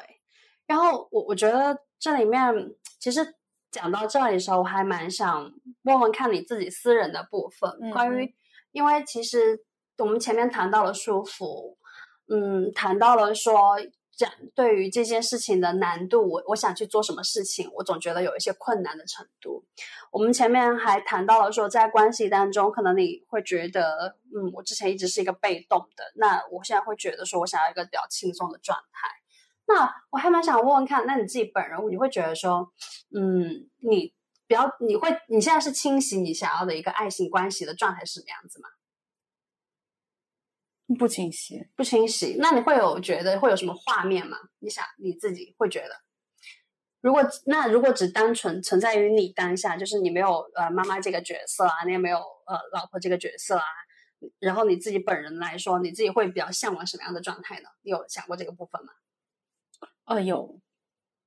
[0.66, 2.41] 然后我我觉得这里面
[3.06, 3.36] 其实
[3.70, 5.53] 讲到这里的时候，我还蛮想
[5.84, 8.34] 问问看你自己私人的部分，嗯关于
[8.72, 9.64] 因为其实
[9.99, 11.78] 我们前面谈到了舒服，
[12.28, 13.76] 嗯，谈到了说
[14.12, 19.64] 讲对于这件事情的难度，我我想去做什么事情，我总觉得有一些困难的程度。
[20.10, 29.08] 我们前面还谈到了说，在关系当中，可能你会觉得，嗯，我之前一直是一个被动的，那我现在会觉得说我想要一个比较轻松的状态。
[29.68, 32.72] 那我还蛮想问问看，那你自己本人，你会觉得说，
[33.16, 34.13] 嗯，你
[34.47, 38.70] 比较，你会，你现在是清晰你想要的一个爱情关系的状态是什么样子吗？
[40.99, 41.68] 不清晰。
[41.76, 44.38] 不清晰，那你会有觉得会有什么画面吗？
[44.59, 45.99] 你想你自己会觉得，
[47.01, 53.66] 如果那如果只单纯存在于你当下，就是你没有呃妈妈这个角色啊，你也没有呃老婆这个角色啊，
[54.38, 57.70] 然后你自己本人来说，你自己会比较向往什么样的状态呢？
[57.82, 58.93] 你有想过这个部分吗？
[60.06, 60.60] 呃，有，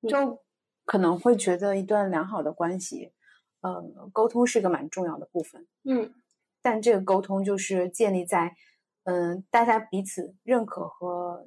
[0.02, 0.42] 嗯就
[0.84, 3.12] 可能会觉得一段良好的关系，
[3.60, 5.66] 呃，沟通是一个蛮重要的部分。
[5.84, 6.14] 嗯
[6.60, 8.56] 但这个沟通就是建立在，
[9.04, 11.46] 嗯、大家彼此认可和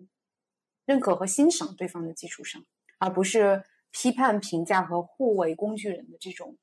[0.85, 2.65] 认可和欣赏对方的基础上，
[2.97, 6.57] 而不是批判、评价和互为工具人的这种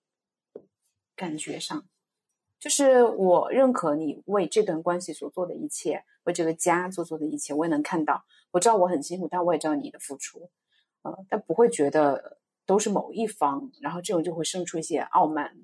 [1.15, 1.87] 感觉上。
[2.61, 8.25] 就是我认可你为这段关系所做的一切，为这个家所做的一切，我也能看到。
[8.51, 10.51] 我知道我很辛苦，但我也知道你的付出，
[11.03, 15.57] 呃，但不会觉得都是某一方，然后这种就会生出一些傲慢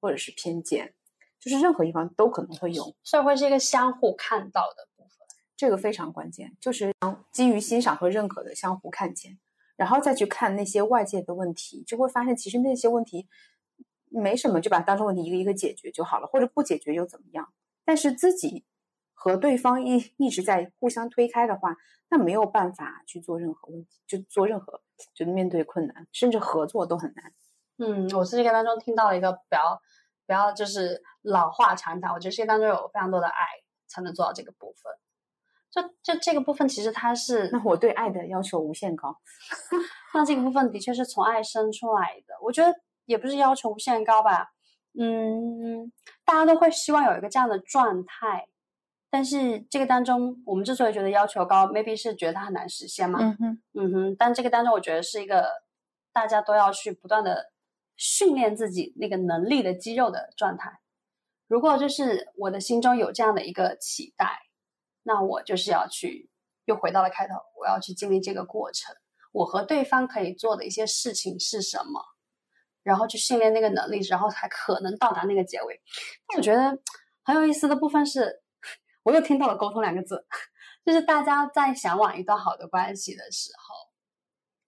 [0.00, 0.94] 或者是偏见。
[1.40, 5.26] 就是任何一方都可能会有，所以会是一个相互看到的部分。
[5.56, 6.90] 这个非常关键，就是
[7.32, 9.38] 基于欣赏和认可的相互看见，
[9.76, 13.28] 然后再去看那些外界的问题，就会发现其实那些问题
[14.20, 17.52] 没什么，就把它当成问题一个一个解决就好了，或者不解决又怎么样？
[17.84, 18.64] 但是自己
[19.12, 21.76] 和对方一一直在互相推开的话，
[22.10, 24.80] 那没有办法去做任何问题，就做任何，
[25.14, 27.32] 就面对困难，甚至合作都很难。
[27.78, 29.80] 嗯，我是这个当中听到了一个比较
[30.26, 33.40] 比较就是老话常谈，我觉得世界当中有非常多的爱
[33.88, 34.92] 才能做到这个部分。
[35.70, 39.18] 就就这个部分，其实它是那我对爱的要求无限高。
[40.14, 42.34] 那这个部分的确是从爱生出来的。
[42.40, 42.72] 我觉得
[43.06, 44.52] 也不是要求无限高吧，
[44.98, 45.92] 嗯，
[46.24, 48.48] 大家都会希望有一个这样的状态。
[49.10, 53.20] 但是这个当中，我们之所以觉得要求高，maybe 是觉得它很难实现嘛。
[53.20, 55.48] 嗯哼，嗯哼，但这个当中，我觉得是一个
[56.12, 57.52] 大家都要去不断的
[57.96, 60.80] 训练自己那个能力的肌肉的状态。
[61.46, 64.40] 如果就是我的心中有这样的一个期待，
[65.04, 66.28] 那我就是要去，
[66.64, 68.96] 又回到了开头，我要去经历这个过程。
[69.30, 72.00] 我和对方可以做的一些事情是什么，
[72.84, 75.80] 然后去训练那个能力，然后才可能到达那个结尾。
[76.28, 76.78] 但我觉得
[77.24, 78.42] 很有意思的部分是，
[79.02, 80.24] 我又听到了“沟通”两个字，
[80.86, 83.74] 就是大家在向往一段好的关系的时候，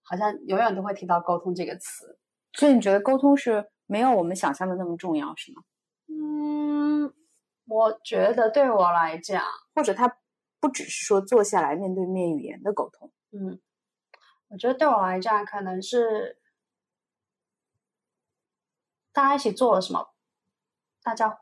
[0.03, 2.19] 好像永远都会提到“沟通”这个词。
[2.53, 5.61] 所以你觉得沟通是没有我们想象的那么重要，是吗？
[6.09, 7.13] 嗯，
[7.67, 9.43] 我觉得对我来讲，
[9.75, 10.17] 或者他
[10.59, 13.59] 不只是说坐下来面对面语言的沟通，嗯，
[14.47, 16.39] 我觉得对我来讲，可能是
[19.17, 20.13] 大家一起做了什么，
[21.01, 21.39] 大家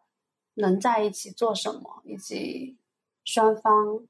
[0.54, 2.78] 能在一起做什么，以及
[3.26, 4.08] 双方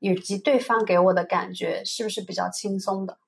[0.00, 3.20] 以及对方给我的感觉是不是比较轻松的。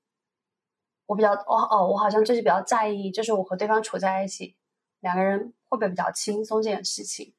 [1.06, 4.56] 我比较，哦哦，我好像最近比较在意，就是我和对方处在一起，
[4.98, 7.32] 两个人会不会比较轻松这件事情。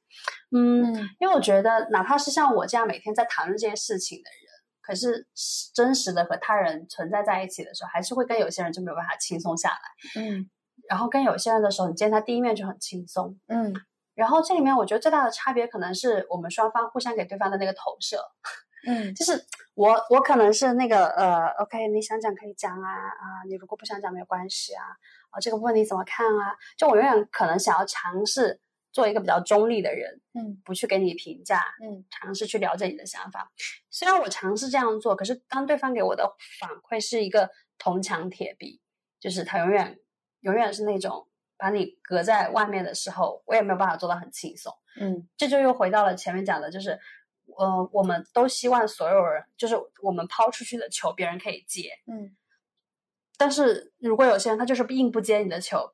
[0.51, 4.49] 嗯，因为我觉得，哪怕是像我这样每天在谈论这件事情的人，
[4.79, 5.27] 可是
[5.73, 10.21] 真实的和他人存在在一起的时候，还是会跟有些人就没有办法轻松下来。
[10.21, 10.49] 嗯，
[10.89, 13.37] 然后跟有些人的时候，你见他第一面就很轻松。
[13.47, 13.73] 嗯，
[14.15, 18.17] 然后这里面我觉得最大的差别，可能是我们双方互相给对方的那个投射。
[18.85, 24.83] 嗯， 就是我，我可能是那个呃，OK，你想讲可以讲啊啊，你如果不想讲没有关系啊
[25.29, 26.55] 啊，这个问题怎么看啊？
[26.77, 28.59] 就我永远可能想要尝试
[28.91, 33.49] 做一个比较中立的人，嗯，不去给你评价，嗯，尝试去了解你的想法。
[33.89, 38.81] 虽然我尝试这样做，可是当对方给我的反馈是一个铜墙铁壁，
[39.19, 39.97] 就是他永远
[40.43, 41.27] 永远是那种
[41.57, 44.71] 把你隔在外面的时候，我也没有办法做到很轻松。
[45.01, 46.97] 嗯，这就又回到了前面讲的，就是。
[47.57, 51.91] 呃，我们都希望所有人，就是我们抛出去的球，别人可以接。
[52.07, 52.35] 嗯，
[53.37, 55.93] 但是如果有些人他就是硬不接你的球，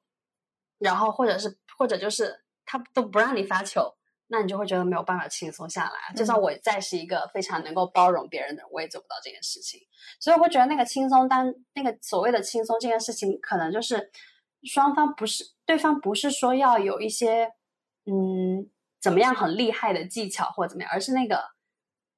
[0.77, 3.97] 然后或者是或者就是他都不让你发球，
[4.27, 6.15] 那你就会觉得没有办法轻松下来。
[6.15, 9.81] 就算我再是一个非常能够包容别人的人，我也做不到这件事情。
[10.19, 14.11] 所以我会觉得那个轻松，当那个所谓的轻松这件事情，可能就是
[14.63, 17.53] 双方不是对方不是说要有一些
[18.05, 18.69] 嗯。
[19.01, 21.41] 怎么样很厉害的技巧或者怎么样，而是那个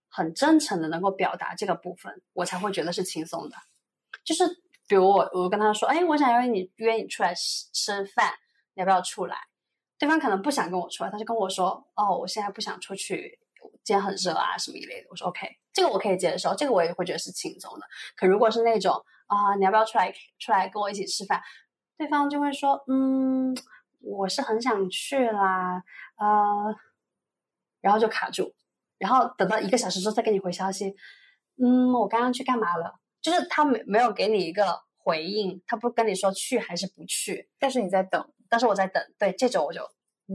[0.10, 3.56] 很真诚的能够表达这个部分，我才会觉得是轻松的。
[4.24, 4.44] 就是
[4.88, 8.34] 比如我我跟他说，哎，我想约你约你出来吃吃饭，
[8.74, 9.38] 你要不要出来？
[10.00, 13.38] 对方可能不想跟我出来，他就跟我说，哦，我现在不想出去，
[13.84, 15.08] 今天很热啊什么一类的。
[15.12, 17.86] 我说 OK，这个我可以接受，这个我也会觉得是轻松的。
[18.16, 18.92] 可如果是那种
[19.28, 21.40] 啊，你要不要出来出来跟我一起吃饭？
[22.02, 23.56] 对方就会说，嗯。
[24.04, 25.84] 我是很想去啦，
[26.18, 26.76] 呃，
[27.82, 28.52] 然后就卡住，
[28.98, 30.96] 然后等到一个小时之后再给你回消息，
[31.62, 32.96] 嗯，我刚刚去干嘛了？
[33.22, 39.88] 就是他没没有给你一个回应，他不跟你说去还是不去，但是你在等，但是我在等，对这种我就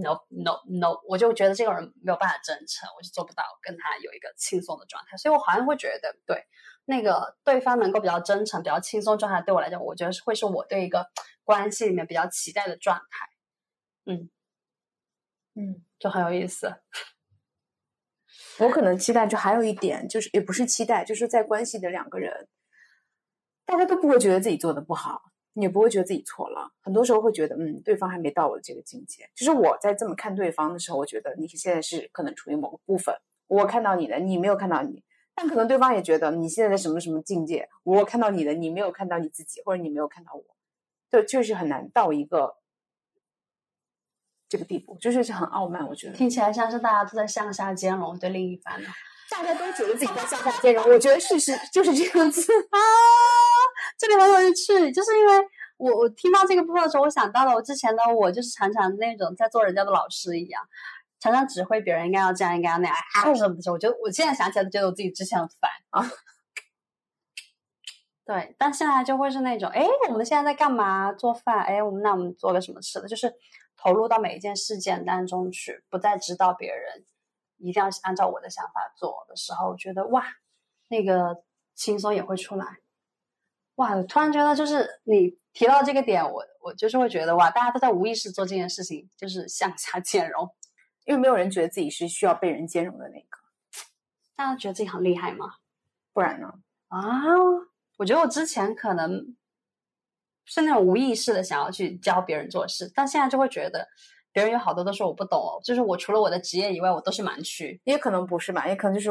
[0.02, 6.44] no no no，我就觉得这个人没有办法真诚，我就做不到跟他有一个轻松的状态，所以我好像会觉得，对
[6.84, 11.08] 那个对方能够比较真诚、比较轻松状态，对我来讲，我觉得是会是我对一个
[11.44, 13.28] 关系里面比较期待的状态。
[14.04, 14.30] 嗯，
[15.54, 16.72] 嗯，就很有意思。
[18.58, 22.48] 我可能期待，就还有一点，就是也不是期待，就是在关系的两个人，
[23.64, 25.22] 大家都不会觉得自己做的不好，
[25.56, 26.72] 也不会觉得自己错了。
[26.80, 29.28] 很多时候会觉得，嗯，对方还没到我的这个境界。
[29.34, 33.14] 就是我在这么看对方的时候，我觉得你现在是可能处于某个部分，
[33.48, 35.02] 我看到你的，你没有看到你。
[35.34, 40.44] 但可能对方也觉得你现在在什么什么境界，我看到你的，你没有看到你自己，或者你没有看到我，
[41.10, 42.56] 对，就是很难到一个。
[44.48, 48.88] 这个地步就是是很傲慢，我觉得听起来像是大家都在向下兼容对另一半呢。
[49.28, 52.78] 大家都觉得自己在向下兼容，我觉得事实就是这样子啊。
[53.98, 55.32] 这里很有趣，就是因为
[55.76, 60.62] 我我听到这个部分的时候，我想到了我之前的我，就是常常那种在做人家的老师一样，
[61.18, 66.10] 常常指挥别人应该要这样，应该要那样啊什么的时候，我觉得我现在想起来都觉得我自己之前很烦啊。
[68.24, 71.12] 对，但现在就会是那种，哎，我们现在在干嘛？
[71.12, 71.62] 做饭？
[71.62, 73.08] 哎，我们那我们做个什么吃的？
[73.08, 73.32] 就是。
[73.78, 77.04] 投入到每一件事件当中去，不再指导别人，
[77.58, 80.24] 一定要按照我的想法做的时候，觉得哇，
[80.88, 81.44] 那个
[81.74, 82.64] 轻松也会出来。
[83.76, 90.50] 哇，突然觉得就是你提到这个点，我我就是会觉得哇，大家都在无意识做这件事情，就是向下兼容，
[91.06, 93.38] 因为没有人觉得自己是需要被人兼容的那个。
[94.34, 95.54] 大家觉得自己很厉害吗？
[96.12, 96.52] 不然呢？
[96.88, 97.00] 啊，
[97.96, 99.34] 我觉得我之前可能。
[100.48, 103.88] 是那种无意识的想要去教别人做事，但现在就会觉得
[104.30, 107.80] 别人有好多都是我不懂哦，就是我除了我的职业以外，我都是盲区。
[107.82, 109.10] 也可能不是吧，也可能就是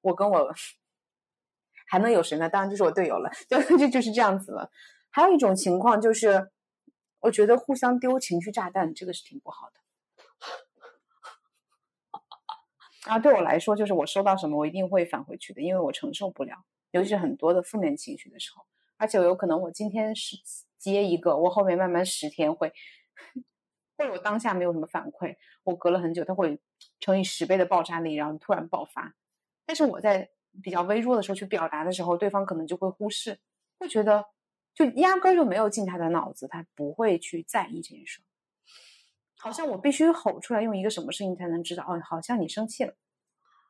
[0.00, 0.50] 我跟我
[1.90, 2.48] 还能有谁呢？
[2.48, 4.70] 当然就是我队友了，就 就就是这样子了。
[5.10, 6.50] 还有一种情况就是，
[7.18, 9.74] 我觉得互相丢情绪炸弹，这个是挺不好的。
[13.10, 18.64] 啊，对我来说，就是我收到什么，我一定会返回去的，因为我承受不了，尤其是很多的负面情绪的时候，
[18.96, 20.36] 而且有可能我今天是。
[20.80, 22.72] 接一个，我后面慢慢十天会，
[23.98, 26.58] 或者我当下没有什么反馈，我隔了很久，它会
[27.00, 29.14] 乘以十倍的爆炸力，然后突然爆发。
[29.66, 30.30] 但是我在
[30.62, 33.38] 比较微弱的时候去表达的时候，对方可能就会忽视，
[33.78, 34.26] 会觉得
[34.74, 38.20] 就压根就没有进他的脑子，他不会去在意这件事。
[39.38, 41.82] 好像我必须吼出来，用一个什么声音才能知道？
[41.84, 42.94] 哦，好像你生气了。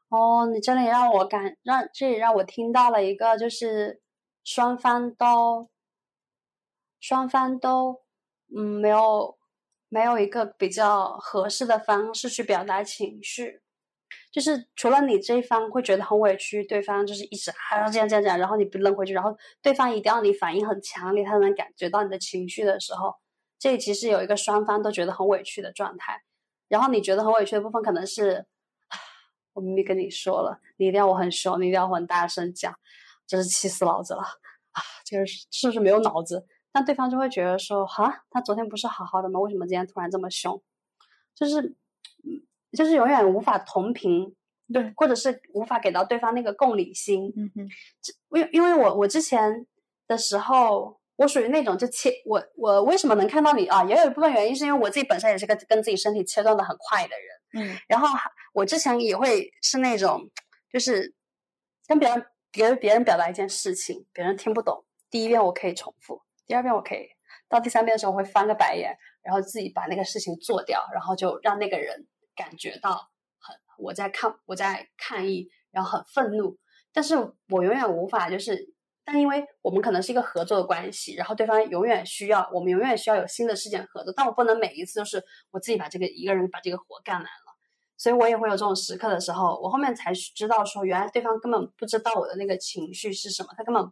[0.08, 4.02] 哦，你这里让我感让这里让我听到了一个，就是
[4.42, 5.70] 双方都
[6.98, 8.02] 双方都
[8.52, 9.38] 嗯没有
[9.88, 13.62] 没有一个比较合适的方式去表达情绪，
[14.32, 23.14] 就是除了你这一方会觉得很委屈，对方就是一直啊这样这样这样，然后你不扔回去，然后对方一定要你反应很强烈，他能感觉到你的情绪的时候，
[23.58, 26.22] 这里其实有一个双方都觉得很委屈的状态，
[26.68, 28.46] 然后你觉得很委屈的部分可能是。
[29.52, 32.72] 我明明跟你说了，你一定要我很凶，你一定要很大声讲，
[33.26, 34.80] 真是气死老子了啊！
[35.04, 36.46] 这个是是不是没有脑子？
[36.70, 39.40] 但对方就会觉得说，哈，他昨天不是好好的吗？
[39.40, 40.62] 为什么今天突然这么凶？
[41.34, 41.74] 就是，
[42.72, 44.34] 就是永远无法同频，
[44.72, 47.32] 对，或者是无法给到对方那个共理心。
[47.36, 47.68] 嗯哼，
[48.38, 49.66] 因因为我我之前
[50.06, 53.84] 的时候，我属于那种就切我我为什么能看到你啊？
[53.84, 57.68] 也有一部分原因是因为我自己本身也是个跟自己身体切断的很快的人。
[57.68, 58.06] 嗯，然后
[58.52, 60.30] 我之前也会是那种，
[60.72, 61.14] 就是
[61.88, 67.08] 跟别人别别人表达一件事情，别人听不懂，第一遍我可以重复，第二遍我可以，
[67.48, 72.06] 到第三遍的时候会翻个白眼，然后自己把那个事情做掉，然后就让那个人
[72.40, 76.56] 感觉到很我在抗我在抗议，然后很愤怒，
[76.92, 77.16] 但是
[77.48, 78.74] 我永远无法就是。
[79.02, 84.12] 但因为我们可能是一个合作的关系，然后对方永远需要我们，永远需要有新的事件合作。
[84.14, 87.56] 但我不能每一次都是我自己把这个一个人把这个活干完了，
[87.96, 89.58] 所以我也会有这种时刻的时候。
[89.60, 93.90] 我后面才知道说，原来对方根本不知道我的那个情绪是什么，他根本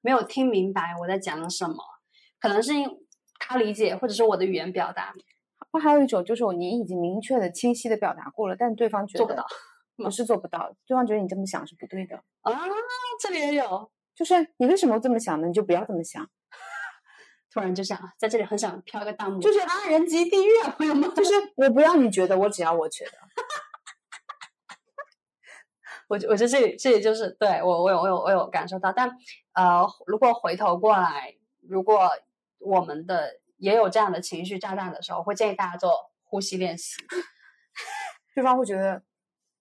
[0.00, 1.76] 没有听明白我在讲什么。
[2.40, 2.88] 可能是因
[3.38, 5.14] 他理解，或者是我的语言表达。
[5.70, 9.46] 或还有一种就是你已经明确的、清晰的表达过了，但对方觉得做不到，
[9.96, 12.52] 不是做不到，对方觉得你这么想是不对的啊。
[13.20, 13.90] 这里也有。
[14.14, 15.46] 就是你为什么这么想呢？
[15.46, 16.28] 你就不要这么想。
[17.52, 21.08] 突然就想在这里很想飘个弹幕，就是啊，人机地狱啊，朋友们。
[21.14, 23.12] 就是 我不要你觉得，我只要我觉得。
[26.08, 29.08] 我我觉得这里这里就是对我我有我有我有感受到，但
[29.52, 32.10] 呃，如果回头过来，如果
[32.58, 36.96] 我们的也有这样的情绪炸弹的时候，会建议大家做呼吸练习。
[38.34, 39.02] 对方会觉得。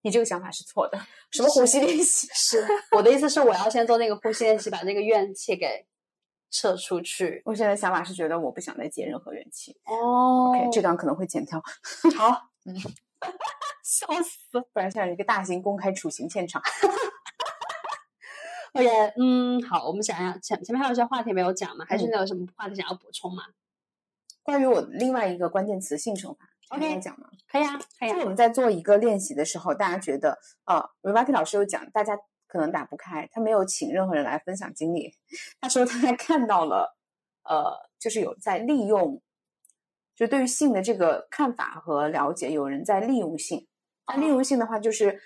[0.03, 0.97] 你这个想法是错的。
[1.31, 2.27] 什么呼吸练习？
[2.31, 5.85] 是我的意思是，我要先做那个呼吸练习，把那个怨气给
[6.49, 7.41] 撤出去。
[7.43, 9.77] 我现在想法是觉得我不想再接任何怨气。
[9.83, 11.61] 哦，OK，这段可能会剪掉。
[12.15, 12.73] 好， 嗯，
[13.83, 16.61] 笑死，不然像一个大型公开处刑现场。
[18.73, 18.87] OK，
[19.17, 21.83] 嗯，好，我们想想前前面还有一些话题没有讲吗？
[21.89, 23.43] 还是你有什么话题想要补充吗？
[24.47, 26.47] 关于我另外一个关键词性惩罚。
[26.69, 27.27] OK，讲吗？
[27.51, 28.11] 可以啊，可以。
[28.11, 32.17] 就我们在做一个练习的时候，大家觉得，呃 r e v a k i 老师有讲，大家
[32.47, 35.13] 可能打不开，他没有请任何人来分享经历。
[35.59, 36.95] 他说他看到了，
[37.43, 39.21] 呃，就是有在利用，
[40.15, 43.67] 就对于性的这个看法和了解，有人在利用性。
[44.07, 45.21] 那利用性的话，就是，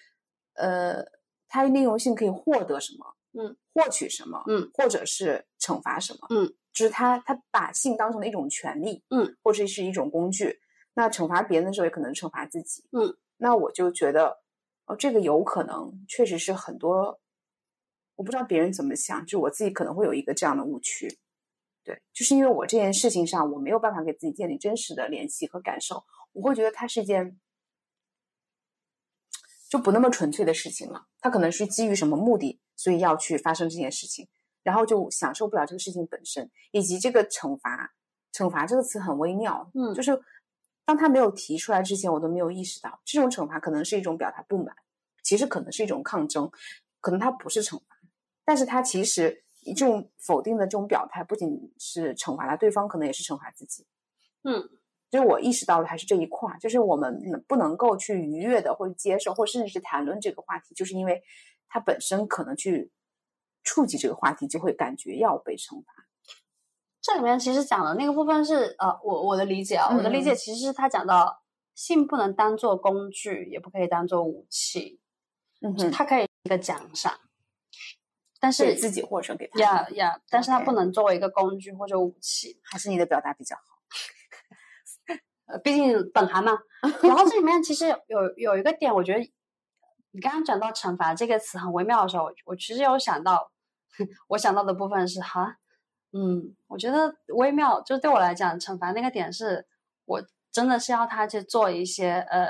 [0.56, 1.06] 呃，
[1.48, 3.16] 他利用性可以获得什么？
[3.34, 4.44] 嗯，获取什么？
[4.48, 6.28] 嗯，或者是惩罚什么？
[6.32, 10.60] 嗯，就是他他把性当成了一种权利，嗯，或者是一种工具。
[10.94, 12.84] 那惩罚别人的时候，也可能惩罚自己。
[12.92, 14.38] 嗯，那我就觉得，
[14.86, 17.20] 哦，这个有可能确实是很多，
[18.16, 21.20] 我不知道别人怎么想，就我自己可能会有一个这样的误区。
[21.84, 26.04] 对，就是因为我这件事情上，我没有办法给自己建立真实的联系和感受，
[26.34, 27.40] 我会觉得它是一件
[29.70, 31.08] 就不那么纯粹的事情了。
[31.20, 34.28] 它可能是基于什么目的，所以要去发生这件事情，
[34.64, 37.94] 然后就享受不了这个事情本身，以及这个惩罚。
[38.34, 40.22] 惩罚这个词很微妙，嗯，就是。
[40.84, 44.76] 当他没有提出来之前，我都没有意识到这种惩罚可能是一种表达不满，
[45.24, 46.52] 其实可能是一种抗争，
[47.00, 47.96] 可能它不是惩罚，
[48.44, 49.46] 但是它其实
[49.78, 53.86] 这种否定的这种表态，不仅是惩罚了对方，可能也是惩罚自己。
[54.44, 54.68] 嗯，
[55.12, 61.22] 就是我意识到的还是这一块，就是我们不能够去愉悦的或者接受，或甚至是谈论这个话题，就是因为
[61.70, 62.92] 它本身可能去
[63.64, 65.94] 触及这个话题，就会感觉要被惩罚。
[67.02, 71.42] 这里面其实讲的那个部分是，呃，我我的理解啊，我的理解其实是他讲到
[71.74, 75.00] 性不能当做工具，也不可以当做武器，
[75.62, 77.20] 嗯哼，它可以一个奖赏，
[78.40, 83.62] 但是自己或者给他，呀呀，但是它不能作为一个工具或者武器，还是你的表达比较好，
[85.48, 86.60] 呃，毕竟本行嘛。
[87.02, 89.32] 然后这里面其实有有一个点，我觉得
[90.12, 93.52] 你刚刚讲到惩罚这个词很微妙的时候，我其实有想到，
[94.30, 95.58] 我想到的部分是哈。
[96.14, 99.66] 嗯，我觉得微妙，就是对我来讲，惩罚那个点是
[100.04, 100.22] 我
[100.52, 102.50] 真的是要他去做一些呃，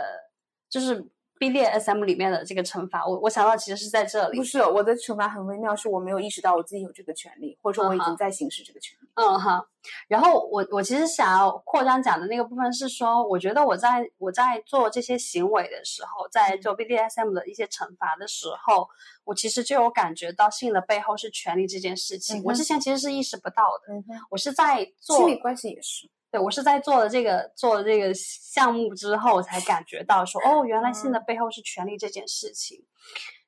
[0.68, 1.08] 就是
[1.38, 3.06] B 列 SM 里面的这个惩罚。
[3.06, 9.01] 我我想到其实是在这里，不是我的惩罚很微妙，是我没有意识到我自己有这个权利，或者说我已经在行使这个权利。
[9.16, 9.66] 嗯哈，
[10.08, 18.88] 然后我我其实想要扩张讲的那个部分是说，我觉得我在我在做这些行为的时候，在做 BDSM 的一些惩罚的时候，
[19.26, 22.42] 我其实就有感觉到性的背后是权利这件事情。
[22.46, 23.94] 我之前其实是意识不到的，
[24.30, 26.10] 我是在做亲密关系也是。
[26.32, 32.86] 对我是在做了这个做了这个项目之后，才感觉到说，哦，原来性的背后是权利这件事情，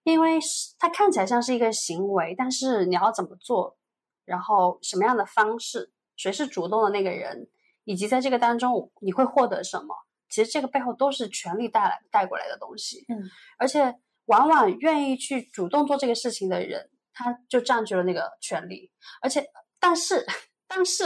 [0.04, 0.38] 因为
[0.78, 3.78] 它看起来像是一个行为，但是你要怎么做？
[4.26, 7.50] 然后什么样的方式，谁是主动的那个人，
[7.84, 9.96] 以及在这个当中你会获得什么？
[10.30, 13.06] 其实这个背后都是权力带来带过来的东西。
[13.10, 13.22] 嗯，
[13.58, 13.96] 而且
[14.26, 18.92] 往往愿意去主动做这个事情的人，他就占据了那个权利。
[19.22, 19.46] 而且，
[19.80, 20.26] 但是，
[20.68, 21.04] 但是，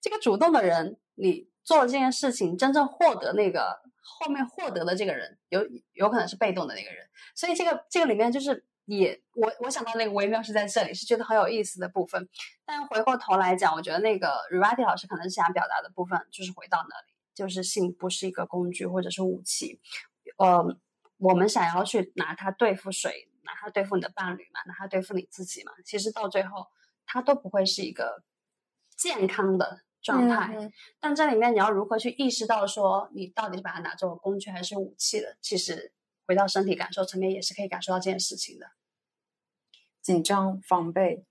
[0.00, 5.60] 这个主动的人，你做了这件事情，真正获得那个后面获得的这个人，有
[5.92, 7.06] 有可能是被动的那个人。
[7.34, 8.66] 所以，这个这个里面就是。
[8.86, 12.28] 也，我我想到那个微妙是在这里，是觉得很有意思的部分。
[12.66, 19.80] 但回过头来讲，我觉得那个 Rivati 老师可能是想表达的部分，就是回到那里，就是性不是一个工具或者是武器。
[20.36, 20.62] 呃，
[21.16, 26.66] 我们想要去拿它对付谁，拿它对付你的伴侣嘛，拿它对付你自己嘛，其实到最后，
[27.06, 28.22] 它都不会是一个
[28.96, 30.70] 健康的状态。
[31.00, 35.38] 但这里面你要如何去意识到说，你到底是把它拿作工具还是武器的？
[35.40, 35.94] 其实。
[36.26, 38.66] 回到身体感受层面，也是可以感受到这件事情的
[40.02, 41.24] 紧张、防备、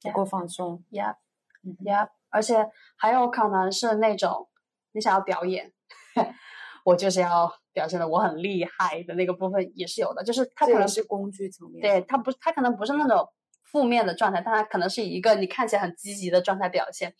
[0.00, 0.84] 不够放松。
[0.90, 4.48] Yeah，Yeah，而且还有可能是那种
[4.92, 5.72] 你想要表演，
[6.84, 10.22] 我就是要表现的我很厉害的那个部分也是有的。
[10.22, 13.28] 就是它可能是工具层面，对它不，它可能不是那种
[13.62, 17.14] 负面的状态，但它可能是以一个你看起来很积极的状态表现。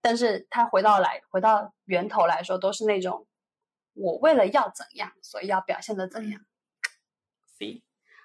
[0.00, 3.26] 但是它回到来，回到源头来说，都是那种
[3.94, 6.40] 我为了要怎样，所以要表现的怎样。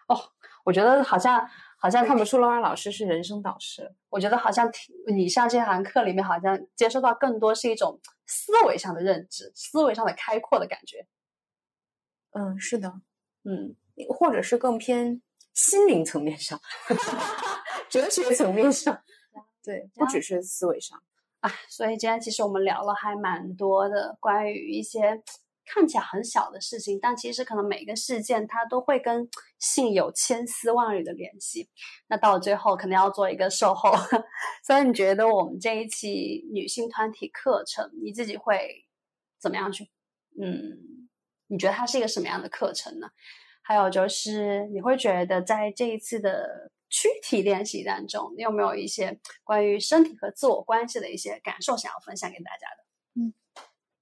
[0.08, 0.20] 哦，
[0.66, 1.48] 我觉得好像
[1.78, 3.96] 好像看不出 Laura 老师是人生导师。
[4.10, 4.70] 我觉得好像
[5.08, 11.08] 你上这堂课里面，好像接受到更多是一种思维上的认知，思维上的开阔的感觉。
[12.32, 12.94] 嗯，是的，
[13.44, 13.76] 嗯，
[14.10, 15.22] 或者是更偏
[15.54, 16.60] 心灵层面上，
[17.90, 19.04] 哲学层面上，
[19.64, 21.02] 对，不只是思维上
[21.40, 21.50] 啊。
[21.70, 25.24] 所以今天其实我们聊了还蛮多的关于一些。
[25.66, 29.30] 看起来很小的事情，但其实可能每个事件它都会跟
[29.60, 31.70] 性有千丝万缕的联系。
[32.08, 33.92] 那到最后，肯定要做一个售后。
[34.66, 38.86] 所以你觉得我们这一期女性团体课程，你自己会
[39.40, 39.90] 怎么样去？
[40.42, 41.08] 嗯，
[41.48, 43.08] 你觉得它是一个什么样的课程呢？
[43.62, 53.22] 还有就是你会觉得在这一次的躯体练习当中，你有没有一些关于身体和自我关系的一些感受想要分享给大家的？
[53.22, 53.34] 嗯，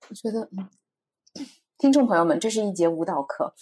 [0.10, 0.70] 我觉得嗯。
[1.82, 3.56] 听众朋友们，这是一节舞蹈课。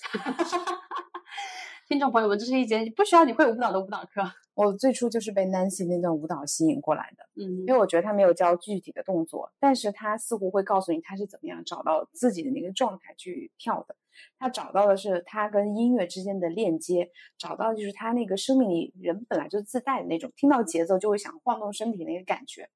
[1.87, 4.21] 听众朋友们，这是一节不需要你会舞蹈的舞蹈课。
[4.55, 13.95] 我最初就是被 Nancy 那段舞蹈吸引过来的，嗯，因为我觉得他没有教具体的动作，但是他似乎会告诉你他是怎么样找到自己的那个状态去跳的。
[14.37, 22.69] 他找到的是他跟音乐之间的链接，找到的就是他那个生命里人本来就自带的那种，听到节奏就会想晃动身体那个感觉。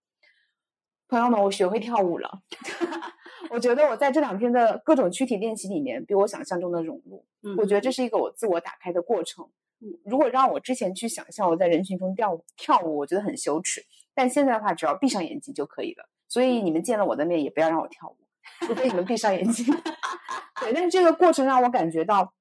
[1.08, 2.42] 朋友们，我学会跳舞了。
[3.52, 7.26] 我觉得我在这两天的各种躯体练习里面，比我想象中的融入。
[7.44, 9.48] 嗯，我觉得这是一个我自我打开的过程。
[9.80, 13.86] 嗯，如果让我之前去想象我在人群中跳舞跳舞，我觉得很羞耻。
[14.16, 16.10] 但现在的话，只要闭上眼睛就可以了。
[16.28, 18.18] 所以你们见了我的面，也不要让我跳舞，
[18.66, 19.66] 除非你们闭上眼睛。
[20.62, 22.34] 对，但是这个过程让我感觉到。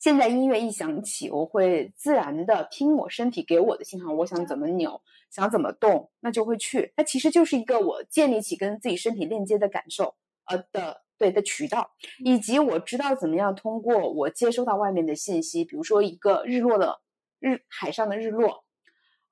[0.00, 6.92] 现在音乐一响起，我会自然的听我身体给我的信号，我想怎么扭，想怎么动，那就会去。
[6.96, 10.14] 那其实就是一个我建立起跟自己身体链接的感受，
[10.46, 11.90] 呃的对的渠道，
[12.24, 17.00] 以及我知道怎么样通过我接收到外面的信息，比如说一个日落的
[17.40, 18.64] 日海上的日落，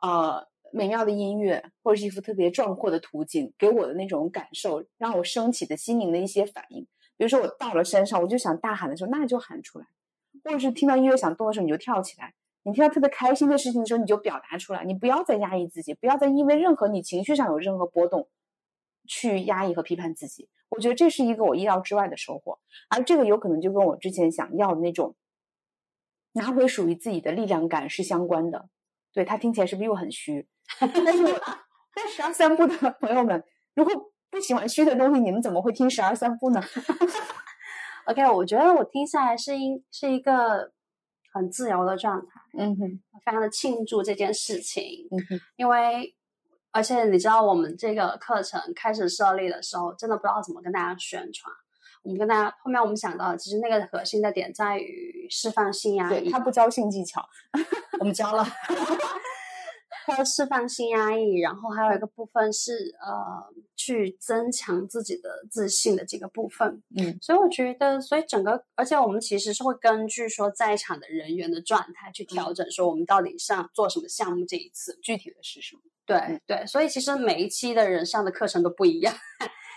[0.03, 6.87] 呃美妙的音乐，或者是一幅特别壮阔的图景，给我的那种感受，让我升起的心灵的一些反应。
[7.17, 9.87] 比如说我到了山上，我就想大喊的时候，那就喊出来。
[10.45, 12.29] 或者是听到音乐想动的时候，你就跳起来；
[12.67, 14.83] 你听到特别开心的事情的时候，你就表达出来。
[14.83, 18.29] 你不要再压抑自己，不要再因为任何你情绪上有任何波动，
[19.07, 20.49] 去压抑和批判自己。
[20.71, 22.59] 我觉得这是一个我意料之外的收获，
[22.91, 25.15] 而这个有可能就跟我之前想要的那种
[26.33, 28.69] 拿回属于自己的力量感是相关的。
[29.13, 30.49] 对他听起来是不是又很虚？
[30.81, 31.41] 但是，
[31.95, 33.45] 但十二三步的朋友们，
[33.75, 33.95] 如果
[34.29, 36.61] 不喜欢虚的东西，你们怎么会听十二三步呢？
[38.07, 40.73] OK，我觉得我听下来是一是一个
[41.37, 46.15] 很自由的状态，嗯哼，非常的庆祝这件事情，嗯哼，因为
[46.73, 51.53] 而且你知道我们这个课程开始设立的时候，真的不知道怎么跟大家宣传。
[52.03, 57.27] 我们跟大家后面我们想到，其实那个核心的点在于释放性压抑，他不教性技巧，
[57.99, 58.47] 我们教了。
[60.15, 66.83] 和释放性压抑，然后还有一个部分是呃，去增强自己的自信的这个部分。
[66.97, 74.45] 嗯，所以我觉得，所以整个，而且我们其实是会根据说在场的人员的状态去调整，说我们到底上做什么项目。
[74.47, 75.83] 这一次具体的是什么？
[76.07, 79.15] 对对，所以其实每一期的人上的课程都不一样，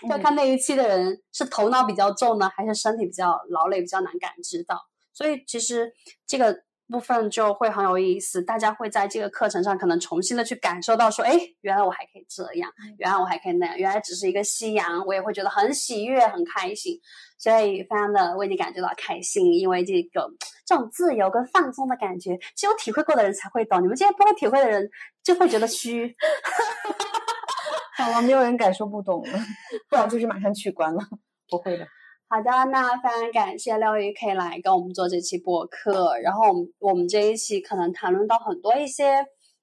[0.08, 4.80] 要看那一期的人是头脑比较重呢，还是身体比较劳累、比较难感知到。
[5.12, 5.92] 所以其实
[6.26, 6.62] 这个。
[6.90, 16.98] 部分就会很有意思，大家会在这个课程上可能重新的去感受到，说，哎，原来我还可以这样，原来我还可以那样，原来只是一个夕阳，我也会觉得很喜悦、很开心，
[17.38, 20.28] 所以非常的为你感觉到开心，因为这个
[20.66, 24.90] 这种自由跟放松的感觉，只有体会过的人才会懂，你们这些不会体会的人
[25.22, 26.14] 就会觉得虚，
[27.96, 29.38] 好了，没有人敢说不懂了，
[29.88, 31.00] 不然就是马上取关了，
[31.48, 31.86] 不会的。
[32.32, 36.16] 好的，那非常感谢廖宇可以来跟我们做这期播客。
[36.20, 39.16] 然后我们我们这一期可能谈论到很多一些，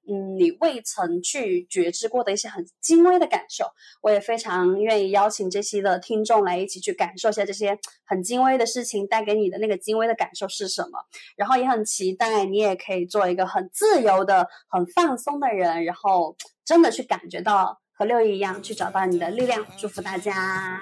[0.05, 3.67] 嗯，你未曾去觉知过的一些很精微的感受。
[4.01, 10.99] 我也非常愿意邀请这期的听众来一起去感受一下这些很精微的事情带给你的那个精微的感受是什么。
[11.37, 16.35] 然后也很期待你也可以做一个很自由的、很放松的人，然后
[16.65, 19.65] 真的去感觉到和六一一样去找到你的力量。
[19.77, 20.79] 祝福大家。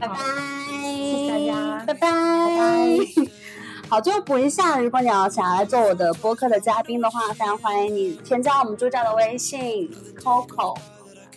[0.00, 3.30] 拜拜，谢谢大家，拜拜，拜拜。
[3.88, 9.88] 好，最后补一下，如果你要想要来做我的播客的嘉宾的话，非常欢迎你添加我们助教的微信
[10.20, 10.76] Coco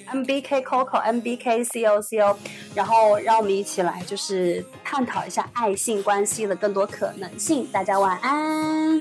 [0.08, 2.36] M B K Coco M B K C O C O，
[2.74, 7.68] 然后让我们一起来就是探讨一下爱性关系的更多可能性。
[7.72, 9.00] 大家晚安。